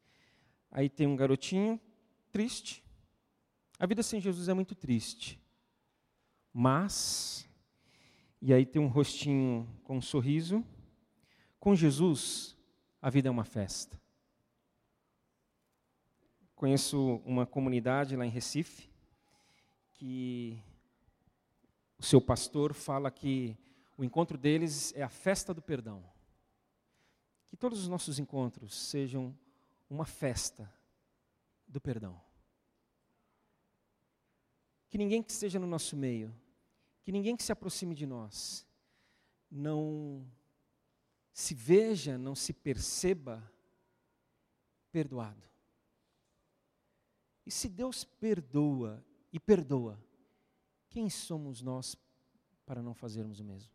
Aí 0.71 0.89
tem 0.89 1.07
um 1.07 1.15
garotinho 1.17 1.77
triste. 2.31 2.81
A 3.77 3.85
vida 3.85 4.01
sem 4.01 4.21
Jesus 4.21 4.47
é 4.47 4.53
muito 4.53 4.73
triste. 4.73 5.37
Mas, 6.53 7.47
e 8.41 8.53
aí 8.53 8.65
tem 8.65 8.81
um 8.81 8.87
rostinho 8.87 9.67
com 9.83 9.97
um 9.97 10.01
sorriso. 10.01 10.65
Com 11.59 11.75
Jesus, 11.75 12.55
a 13.01 13.09
vida 13.09 13.27
é 13.27 13.31
uma 13.31 13.43
festa. 13.43 13.99
Conheço 16.55 17.21
uma 17.25 17.45
comunidade 17.45 18.15
lá 18.15 18.25
em 18.25 18.29
Recife 18.29 18.89
que 19.93 20.61
o 21.97 22.03
seu 22.03 22.21
pastor 22.21 22.73
fala 22.73 23.09
que 23.09 23.57
o 23.97 24.03
encontro 24.03 24.37
deles 24.37 24.93
é 24.95 25.01
a 25.01 25.09
festa 25.09 25.53
do 25.53 25.61
perdão. 25.61 26.03
Que 27.47 27.57
todos 27.57 27.79
os 27.79 27.87
nossos 27.87 28.19
encontros 28.19 28.75
sejam 28.75 29.35
uma 29.89 30.05
festa 30.05 30.71
do 31.67 31.81
perdão. 31.81 32.21
Que 34.89 34.97
ninguém 34.97 35.23
que 35.23 35.31
esteja 35.31 35.59
no 35.59 35.67
nosso 35.67 35.97
meio, 35.97 36.33
que 37.01 37.11
ninguém 37.11 37.35
que 37.35 37.43
se 37.43 37.51
aproxime 37.51 37.95
de 37.95 38.05
nós, 38.05 38.65
não 39.49 40.25
se 41.37 41.53
veja, 41.53 42.17
não 42.17 42.33
se 42.33 42.51
perceba 42.51 43.47
perdoado. 44.91 45.47
E 47.45 47.51
se 47.51 47.69
Deus 47.69 48.03
perdoa 48.03 49.05
e 49.31 49.39
perdoa, 49.39 50.03
quem 50.89 51.11
somos 51.11 51.61
nós 51.61 51.95
para 52.65 52.81
não 52.81 52.95
fazermos 52.95 53.39
o 53.39 53.43
mesmo? 53.43 53.71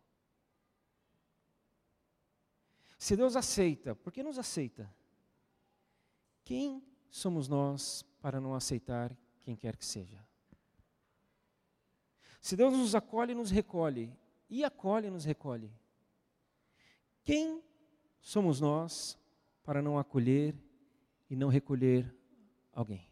Se 2.99 3.15
Deus 3.15 3.33
aceita, 3.33 3.95
por 3.95 4.11
que 4.11 4.21
nos 4.21 4.37
aceita? 4.37 4.93
Quem 6.43 6.83
somos 7.09 7.47
nós 7.47 8.03
para 8.19 8.41
não 8.41 8.53
aceitar 8.53 9.17
quem 9.39 9.55
quer 9.55 9.77
que 9.77 9.85
seja? 9.85 10.21
Se 12.41 12.57
Deus 12.57 12.73
nos 12.73 12.93
acolhe, 12.93 13.33
nos 13.33 13.49
recolhe, 13.49 14.13
e 14.49 14.65
acolhe, 14.65 15.09
nos 15.09 15.23
recolhe, 15.23 15.71
quem 17.23 17.63
somos 18.21 18.59
nós 18.59 19.17
para 19.63 19.81
não 19.81 19.97
acolher 19.97 20.55
e 21.29 21.35
não 21.35 21.49
recolher 21.49 22.13
alguém? 22.71 23.07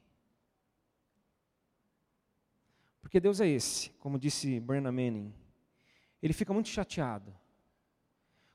Porque 3.02 3.20
Deus 3.20 3.42
é 3.42 3.48
esse, 3.48 3.90
como 3.92 4.20
disse 4.20 4.60
Bernard 4.60 4.96
Manning, 4.96 5.34
ele 6.22 6.34
fica 6.34 6.54
muito 6.54 6.70
chateado 6.70 7.36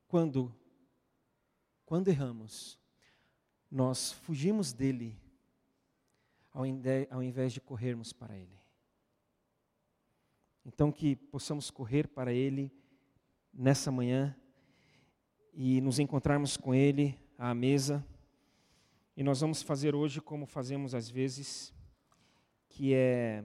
quando 0.07 0.55
quando 1.87 2.09
erramos, 2.09 2.77
nós 3.71 4.11
fugimos 4.11 4.73
dele 4.73 5.17
ao 6.53 7.23
invés 7.23 7.53
de 7.53 7.61
corrermos 7.61 8.13
para 8.13 8.37
ele. 8.37 8.59
Então, 10.65 10.91
que 10.91 11.15
possamos 11.15 11.71
correr 11.71 12.09
para 12.09 12.33
ele 12.33 12.73
nessa 13.53 13.93
manhã 13.93 14.37
e 15.59 15.81
nos 15.81 15.99
encontrarmos 15.99 16.55
com 16.59 16.75
ele 16.75 17.19
à 17.39 17.55
mesa. 17.55 18.07
E 19.17 19.23
nós 19.23 19.41
vamos 19.41 19.63
fazer 19.63 19.95
hoje 19.95 20.21
como 20.21 20.45
fazemos 20.45 20.95
às 20.95 21.09
vezes, 21.09 21.73
que 22.69 22.93
é 22.93 23.43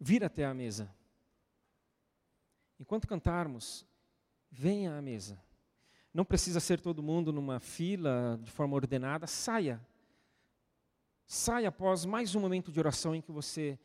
vir 0.00 0.24
até 0.24 0.46
a 0.46 0.54
mesa. 0.54 0.90
Enquanto 2.80 3.06
cantarmos, 3.06 3.86
venha 4.50 4.96
à 4.96 5.02
mesa. 5.02 5.38
Não 6.14 6.24
precisa 6.24 6.60
ser 6.60 6.80
todo 6.80 7.02
mundo 7.02 7.30
numa 7.30 7.60
fila 7.60 8.40
de 8.42 8.50
forma 8.50 8.74
ordenada, 8.74 9.26
saia. 9.26 9.78
Saia 11.26 11.68
após 11.68 12.06
mais 12.06 12.34
um 12.34 12.40
momento 12.40 12.72
de 12.72 12.80
oração 12.80 13.14
em 13.14 13.20
que 13.20 13.30
você 13.30 13.78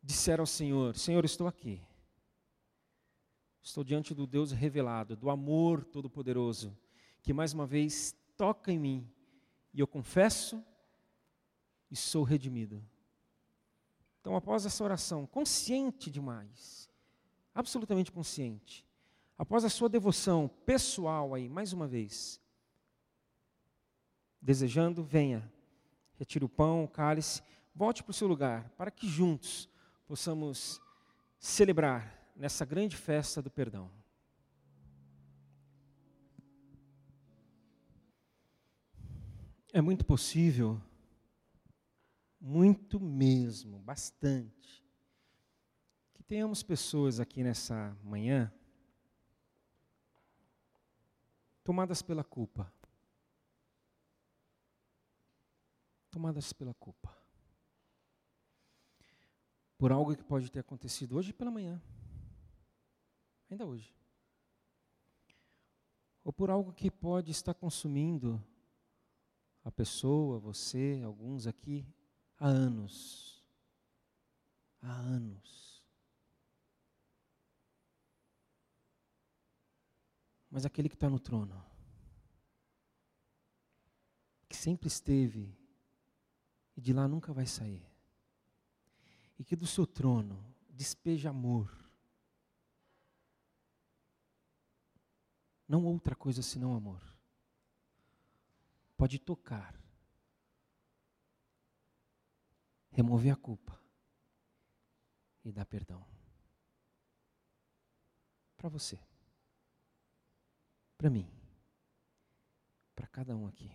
disser 0.00 0.38
ao 0.38 0.46
Senhor: 0.46 0.96
Senhor, 0.96 1.24
estou 1.24 1.48
aqui. 1.48 1.82
Estou 3.62 3.84
diante 3.84 4.12
do 4.12 4.26
Deus 4.26 4.50
revelado, 4.50 5.14
do 5.14 5.30
amor 5.30 5.84
todo-poderoso, 5.84 6.76
que 7.22 7.32
mais 7.32 7.52
uma 7.52 7.64
vez 7.64 8.14
toca 8.36 8.72
em 8.72 8.78
mim 8.78 9.08
e 9.72 9.78
eu 9.78 9.86
confesso 9.86 10.62
e 11.88 11.94
sou 11.94 12.24
redimido. 12.24 12.84
Então, 14.20 14.34
após 14.34 14.66
essa 14.66 14.82
oração, 14.82 15.26
consciente 15.26 16.10
demais, 16.10 16.90
absolutamente 17.54 18.10
consciente, 18.10 18.84
após 19.38 19.64
a 19.64 19.68
sua 19.68 19.88
devoção 19.88 20.48
pessoal 20.66 21.32
aí, 21.32 21.48
mais 21.48 21.72
uma 21.72 21.86
vez, 21.86 22.40
desejando, 24.40 25.04
venha, 25.04 25.48
retire 26.18 26.44
o 26.44 26.48
pão, 26.48 26.82
o 26.82 26.88
cálice, 26.88 27.42
volte 27.72 28.02
para 28.02 28.10
o 28.10 28.14
seu 28.14 28.26
lugar, 28.26 28.68
para 28.70 28.90
que 28.90 29.08
juntos 29.08 29.68
possamos 30.06 30.80
celebrar 31.38 32.21
nessa 32.34 32.64
grande 32.64 32.96
festa 32.96 33.40
do 33.40 33.50
perdão. 33.50 33.90
É 39.72 39.80
muito 39.80 40.04
possível, 40.04 40.80
muito 42.38 43.00
mesmo, 43.00 43.78
bastante, 43.78 44.84
que 46.12 46.22
tenhamos 46.22 46.62
pessoas 46.62 47.18
aqui 47.18 47.42
nessa 47.42 47.96
manhã 48.02 48.52
tomadas 51.64 52.02
pela 52.02 52.22
culpa. 52.22 52.70
Tomadas 56.10 56.52
pela 56.52 56.74
culpa. 56.74 57.16
Por 59.78 59.90
algo 59.90 60.14
que 60.14 60.22
pode 60.22 60.50
ter 60.50 60.60
acontecido 60.60 61.16
hoje 61.16 61.32
pela 61.32 61.50
manhã. 61.50 61.80
Ainda 63.52 63.66
hoje. 63.66 63.94
Ou 66.24 66.32
por 66.32 66.50
algo 66.50 66.72
que 66.72 66.90
pode 66.90 67.30
estar 67.30 67.52
consumindo 67.52 68.42
a 69.62 69.70
pessoa, 69.70 70.38
você, 70.38 71.02
alguns 71.04 71.46
aqui, 71.46 71.86
há 72.38 72.48
anos. 72.48 73.44
Há 74.80 74.90
anos. 74.90 75.72
mas 80.52 80.66
aquele 80.66 80.86
que 80.86 80.94
está 80.94 81.08
no 81.08 81.18
trono, 81.18 81.64
que 84.46 84.54
sempre 84.54 84.86
esteve 84.86 85.56
e 86.76 86.80
de 86.82 86.92
lá 86.92 87.08
nunca 87.08 87.32
vai 87.32 87.46
sair, 87.46 87.82
e 89.38 89.44
que 89.44 89.56
do 89.56 89.66
seu 89.66 89.86
trono 89.86 90.54
despeja 90.68 91.30
amor, 91.30 91.81
não 95.72 95.86
outra 95.86 96.14
coisa 96.14 96.42
senão 96.42 96.76
amor, 96.76 97.02
pode 98.94 99.18
tocar, 99.18 99.74
remover 102.90 103.32
a 103.32 103.36
culpa 103.36 103.80
e 105.42 105.50
dar 105.50 105.64
perdão 105.64 106.06
para 108.54 108.68
você 108.68 109.00
para 111.02 111.10
mim, 111.10 111.28
para 112.94 113.08
cada 113.08 113.34
um 113.34 113.48
aqui. 113.48 113.72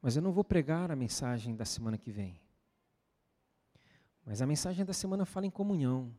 Mas 0.00 0.16
eu 0.16 0.22
não 0.22 0.32
vou 0.32 0.42
pregar 0.42 0.90
a 0.90 0.96
mensagem 0.96 1.54
da 1.54 1.66
semana 1.66 1.98
que 1.98 2.10
vem. 2.10 2.40
Mas 4.24 4.40
a 4.40 4.46
mensagem 4.46 4.86
da 4.86 4.94
semana 4.94 5.26
fala 5.26 5.44
em 5.44 5.50
comunhão. 5.50 6.16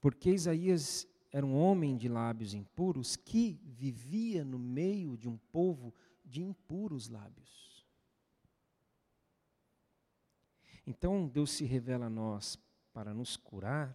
Porque 0.00 0.30
Isaías 0.30 1.08
era 1.32 1.44
um 1.44 1.56
homem 1.56 1.96
de 1.96 2.08
lábios 2.08 2.54
impuros 2.54 3.16
que 3.16 3.60
vivia 3.64 4.44
no 4.44 4.58
meio 4.58 5.16
de 5.16 5.28
um 5.28 5.36
povo 5.36 5.94
de 6.24 6.42
impuros 6.42 7.08
lábios. 7.08 7.86
Então 10.86 11.28
Deus 11.28 11.50
se 11.50 11.64
revela 11.64 12.06
a 12.06 12.10
nós 12.10 12.58
para 12.92 13.12
nos 13.12 13.36
curar, 13.36 13.94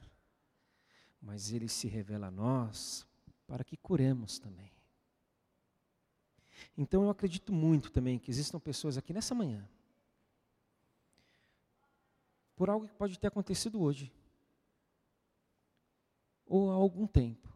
mas 1.19 1.51
Ele 1.51 1.67
se 1.67 1.87
revela 1.87 2.27
a 2.27 2.31
nós 2.31 3.05
para 3.47 3.63
que 3.63 3.75
curemos 3.75 4.37
também. 4.37 4.71
Então 6.77 7.03
eu 7.03 7.09
acredito 7.09 7.51
muito 7.51 7.91
também 7.91 8.19
que 8.19 8.29
existam 8.29 8.59
pessoas 8.59 8.97
aqui 8.97 9.11
nessa 9.11 9.33
manhã 9.33 9.67
por 12.55 12.69
algo 12.69 12.87
que 12.87 12.93
pode 12.93 13.17
ter 13.19 13.27
acontecido 13.27 13.81
hoje, 13.81 14.11
ou 16.45 16.71
há 16.71 16.75
algum 16.75 17.07
tempo, 17.07 17.51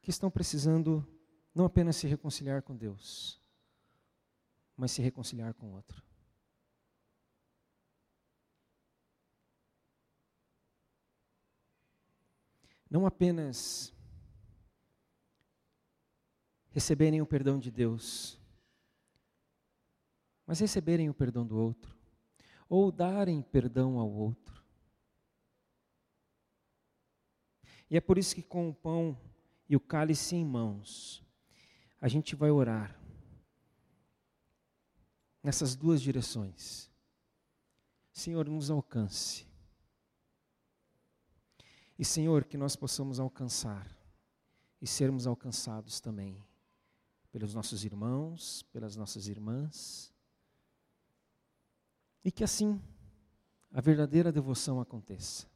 que 0.00 0.10
estão 0.10 0.30
precisando 0.30 1.06
não 1.54 1.64
apenas 1.64 1.96
se 1.96 2.06
reconciliar 2.06 2.62
com 2.62 2.76
Deus, 2.76 3.40
mas 4.76 4.90
se 4.90 5.02
reconciliar 5.02 5.54
com 5.54 5.70
o 5.70 5.74
outro. 5.74 6.02
Não 12.90 13.06
apenas 13.06 13.94
receberem 16.70 17.22
o 17.22 17.26
perdão 17.26 17.58
de 17.58 17.70
Deus, 17.70 18.38
mas 20.46 20.58
receberem 20.58 21.08
o 21.08 21.14
perdão 21.14 21.46
do 21.46 21.56
outro, 21.56 21.96
ou 22.68 22.90
darem 22.90 23.40
perdão 23.40 23.98
ao 23.98 24.10
outro. 24.10 24.61
E 27.92 27.96
é 27.98 28.00
por 28.00 28.16
isso 28.16 28.34
que 28.34 28.42
com 28.42 28.70
o 28.70 28.74
pão 28.74 29.20
e 29.68 29.76
o 29.76 29.80
cálice 29.80 30.34
em 30.34 30.46
mãos, 30.46 31.22
a 32.00 32.08
gente 32.08 32.34
vai 32.34 32.50
orar 32.50 32.98
nessas 35.42 35.76
duas 35.76 36.00
direções. 36.00 36.90
Senhor, 38.10 38.48
nos 38.48 38.70
alcance. 38.70 39.46
E, 41.98 42.04
Senhor, 42.04 42.46
que 42.46 42.56
nós 42.56 42.74
possamos 42.74 43.20
alcançar 43.20 43.86
e 44.80 44.86
sermos 44.86 45.26
alcançados 45.26 46.00
também 46.00 46.42
pelos 47.30 47.52
nossos 47.52 47.84
irmãos, 47.84 48.62
pelas 48.72 48.96
nossas 48.96 49.28
irmãs. 49.28 50.10
E 52.24 52.32
que 52.32 52.42
assim 52.42 52.80
a 53.70 53.82
verdadeira 53.82 54.32
devoção 54.32 54.80
aconteça. 54.80 55.51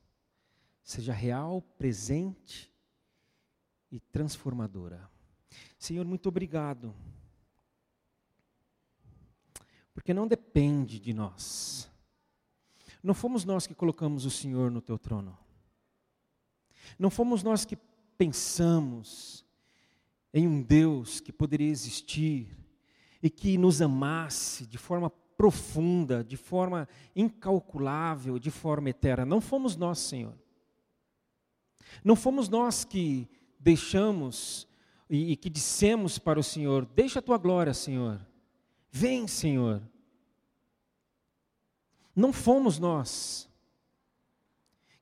Seja 0.87 1.13
real, 1.13 1.61
presente 1.77 2.73
e 3.91 3.99
transformadora. 3.99 5.11
Senhor, 5.77 6.07
muito 6.07 6.29
obrigado. 6.29 6.95
Porque 9.93 10.15
não 10.15 10.29
depende 10.29 11.01
de 11.01 11.13
nós. 11.13 11.91
Não 13.03 13.15
fomos 13.15 13.45
nós 13.45 13.67
que 13.67 13.75
colocamos 13.75 14.25
o 14.25 14.31
Senhor 14.31 14.71
no 14.71 14.81
teu 14.81 14.97
trono. 14.97 15.37
Não 16.97 17.11
fomos 17.11 17.43
nós 17.43 17.65
que 17.65 17.77
pensamos 18.17 19.45
em 20.33 20.47
um 20.47 20.63
Deus 20.63 21.19
que 21.19 21.33
poderia 21.33 21.69
existir 21.69 22.57
e 23.21 23.29
que 23.29 23.59
nos 23.59 23.83
amasse 23.83 24.65
de 24.65 24.79
forma 24.79 25.11
profunda, 25.11 26.23
de 26.23 26.37
forma 26.37 26.89
incalculável, 27.17 28.39
de 28.39 28.53
forma 28.53 28.91
eterna. 28.91 29.27
Não 29.27 29.41
fomos 29.41 29.75
nós, 29.75 29.99
Senhor. 29.99 30.46
Não 32.05 32.17
fomos 32.17 32.49
nós 32.49 32.85
que 32.85 33.29
deixamos 33.59 34.67
e, 35.09 35.33
e 35.33 35.37
que 35.37 35.51
dissemos 35.51 36.19
para 36.19 36.39
o 36.39 36.45
Senhor: 36.45 36.87
Deixa 36.95 37.19
a 37.19 37.23
tua 37.23 37.39
glória, 37.39 37.75
Senhor. 37.75 38.21
Vem, 38.91 39.27
Senhor. 39.27 39.83
Não 42.15 42.33
fomos 42.33 42.79
nós 42.79 43.49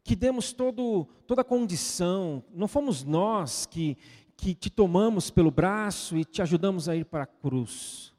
que 0.04 0.14
demos 0.14 0.52
todo, 0.52 1.08
toda 1.26 1.40
a 1.40 1.44
condição, 1.44 2.44
não 2.52 2.68
fomos 2.68 3.02
nós 3.02 3.64
que, 3.64 3.96
que 4.36 4.54
te 4.54 4.68
tomamos 4.68 5.30
pelo 5.30 5.50
braço 5.50 6.18
e 6.18 6.24
te 6.26 6.42
ajudamos 6.42 6.90
a 6.90 6.94
ir 6.94 7.06
para 7.06 7.22
a 7.24 7.26
cruz. 7.26 8.12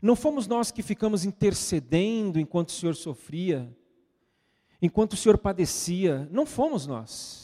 Não 0.00 0.14
fomos 0.14 0.46
nós 0.46 0.70
que 0.70 0.80
ficamos 0.80 1.24
intercedendo 1.24 2.38
enquanto 2.38 2.68
o 2.68 2.72
Senhor 2.72 2.94
sofria, 2.94 3.76
enquanto 4.80 5.14
o 5.14 5.16
Senhor 5.16 5.36
padecia. 5.36 6.28
Não 6.30 6.46
fomos 6.46 6.86
nós. 6.86 7.41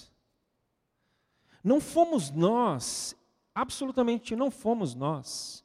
Não 1.63 1.81
fomos 1.81 2.31
nós, 2.31 3.17
absolutamente 3.55 4.37
não 4.37 4.51
fomos 4.51 4.95
nós, 4.95 5.65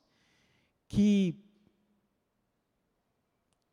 que 0.88 1.36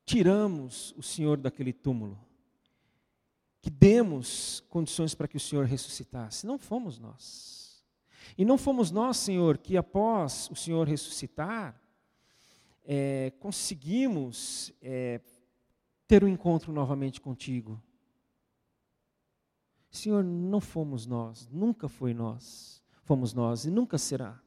tiramos 0.04 0.94
o 0.96 1.02
Senhor 1.02 1.36
daquele 1.36 1.72
túmulo, 1.72 2.18
que 3.62 3.70
demos 3.70 4.60
condições 4.68 5.14
para 5.14 5.28
que 5.28 5.36
o 5.36 5.40
Senhor 5.40 5.64
ressuscitasse. 5.64 6.46
Não 6.46 6.58
fomos 6.58 6.98
nós. 6.98 7.84
E 8.36 8.44
não 8.44 8.56
fomos 8.56 8.90
nós, 8.90 9.16
Senhor, 9.16 9.58
que 9.58 9.76
após 9.76 10.48
o 10.50 10.56
Senhor 10.56 10.86
ressuscitar, 10.86 11.80
é, 12.84 13.32
conseguimos 13.38 14.72
é, 14.82 15.20
ter 16.06 16.24
um 16.24 16.28
encontro 16.28 16.72
novamente 16.72 17.20
contigo. 17.20 17.80
Senhor, 19.90 20.22
não 20.22 20.60
fomos 20.60 21.04
nós, 21.04 21.48
nunca 21.50 21.88
foi 21.88 22.14
nós, 22.14 22.82
fomos 23.02 23.32
nós 23.32 23.64
e 23.64 23.70
nunca 23.70 23.98
será. 23.98 24.40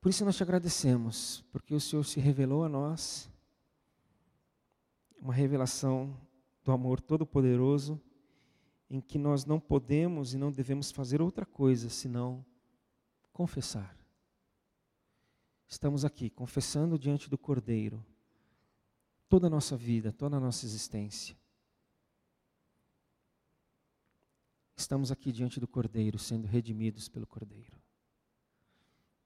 Por 0.00 0.10
isso 0.10 0.24
nós 0.24 0.36
te 0.36 0.42
agradecemos, 0.42 1.44
porque 1.50 1.74
o 1.74 1.80
Senhor 1.80 2.04
se 2.04 2.20
revelou 2.20 2.64
a 2.64 2.68
nós, 2.68 3.30
uma 5.18 5.32
revelação 5.32 6.14
do 6.62 6.72
amor 6.72 7.00
todo-poderoso 7.00 8.00
em 8.90 9.00
que 9.00 9.18
nós 9.18 9.44
não 9.44 9.58
podemos 9.58 10.34
e 10.34 10.38
não 10.38 10.52
devemos 10.52 10.90
fazer 10.90 11.22
outra 11.22 11.46
coisa 11.46 11.88
senão 11.88 12.44
confessar. 13.32 13.96
Estamos 15.66 16.04
aqui 16.04 16.28
confessando 16.28 16.98
diante 16.98 17.30
do 17.30 17.38
Cordeiro 17.38 18.04
toda 19.28 19.46
a 19.46 19.50
nossa 19.50 19.76
vida, 19.76 20.12
toda 20.12 20.36
a 20.36 20.40
nossa 20.40 20.66
existência. 20.66 21.36
Estamos 24.76 25.10
aqui 25.12 25.32
diante 25.32 25.60
do 25.60 25.68
Cordeiro, 25.68 26.18
sendo 26.18 26.46
redimidos 26.46 27.08
pelo 27.08 27.26
Cordeiro. 27.26 27.80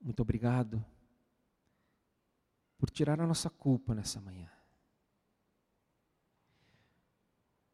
Muito 0.00 0.20
obrigado 0.20 0.84
por 2.76 2.90
tirar 2.90 3.20
a 3.20 3.26
nossa 3.26 3.50
culpa 3.50 3.94
nessa 3.94 4.20
manhã. 4.20 4.50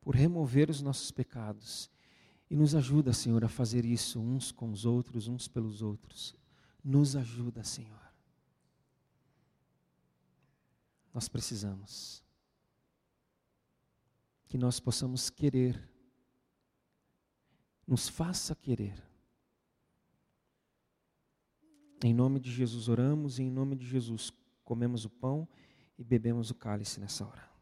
por 0.05 0.15
remover 0.15 0.69
os 0.69 0.83
nossos 0.83 1.11
pecados. 1.11 1.91
E 2.51 2.55
nos 2.55 2.75
ajuda, 2.75 3.13
Senhor, 3.15 3.43
a 3.43 3.49
fazer 3.49 3.87
isso 3.87 4.21
uns 4.21 4.53
com 4.53 4.71
os 4.71 4.85
outros, 4.85 5.27
uns 5.27 5.49
pelos 5.49 5.81
outros. 5.81 6.37
Nos 6.85 7.17
ajuda, 7.17 7.65
Senhor. 7.65 7.99
Nós 11.13 11.27
precisamos 11.27 12.23
que 14.47 14.59
nós 14.59 14.79
possamos 14.79 15.31
querer, 15.31 15.83
nos 17.87 18.09
faça 18.09 18.55
querer. 18.55 19.03
Em 22.03 22.13
nome 22.13 22.39
de 22.41 22.51
Jesus 22.51 22.89
oramos 22.89 23.39
e 23.39 23.43
em 23.43 23.51
nome 23.51 23.77
de 23.77 23.87
Jesus 23.87 24.33
comemos 24.65 25.05
o 25.05 25.11
pão 25.11 25.49
e 25.99 26.05
bebemos 26.05 26.51
o 26.51 26.55
cálice 26.55 27.01
nessa 27.01 27.25
hora. 27.27 27.54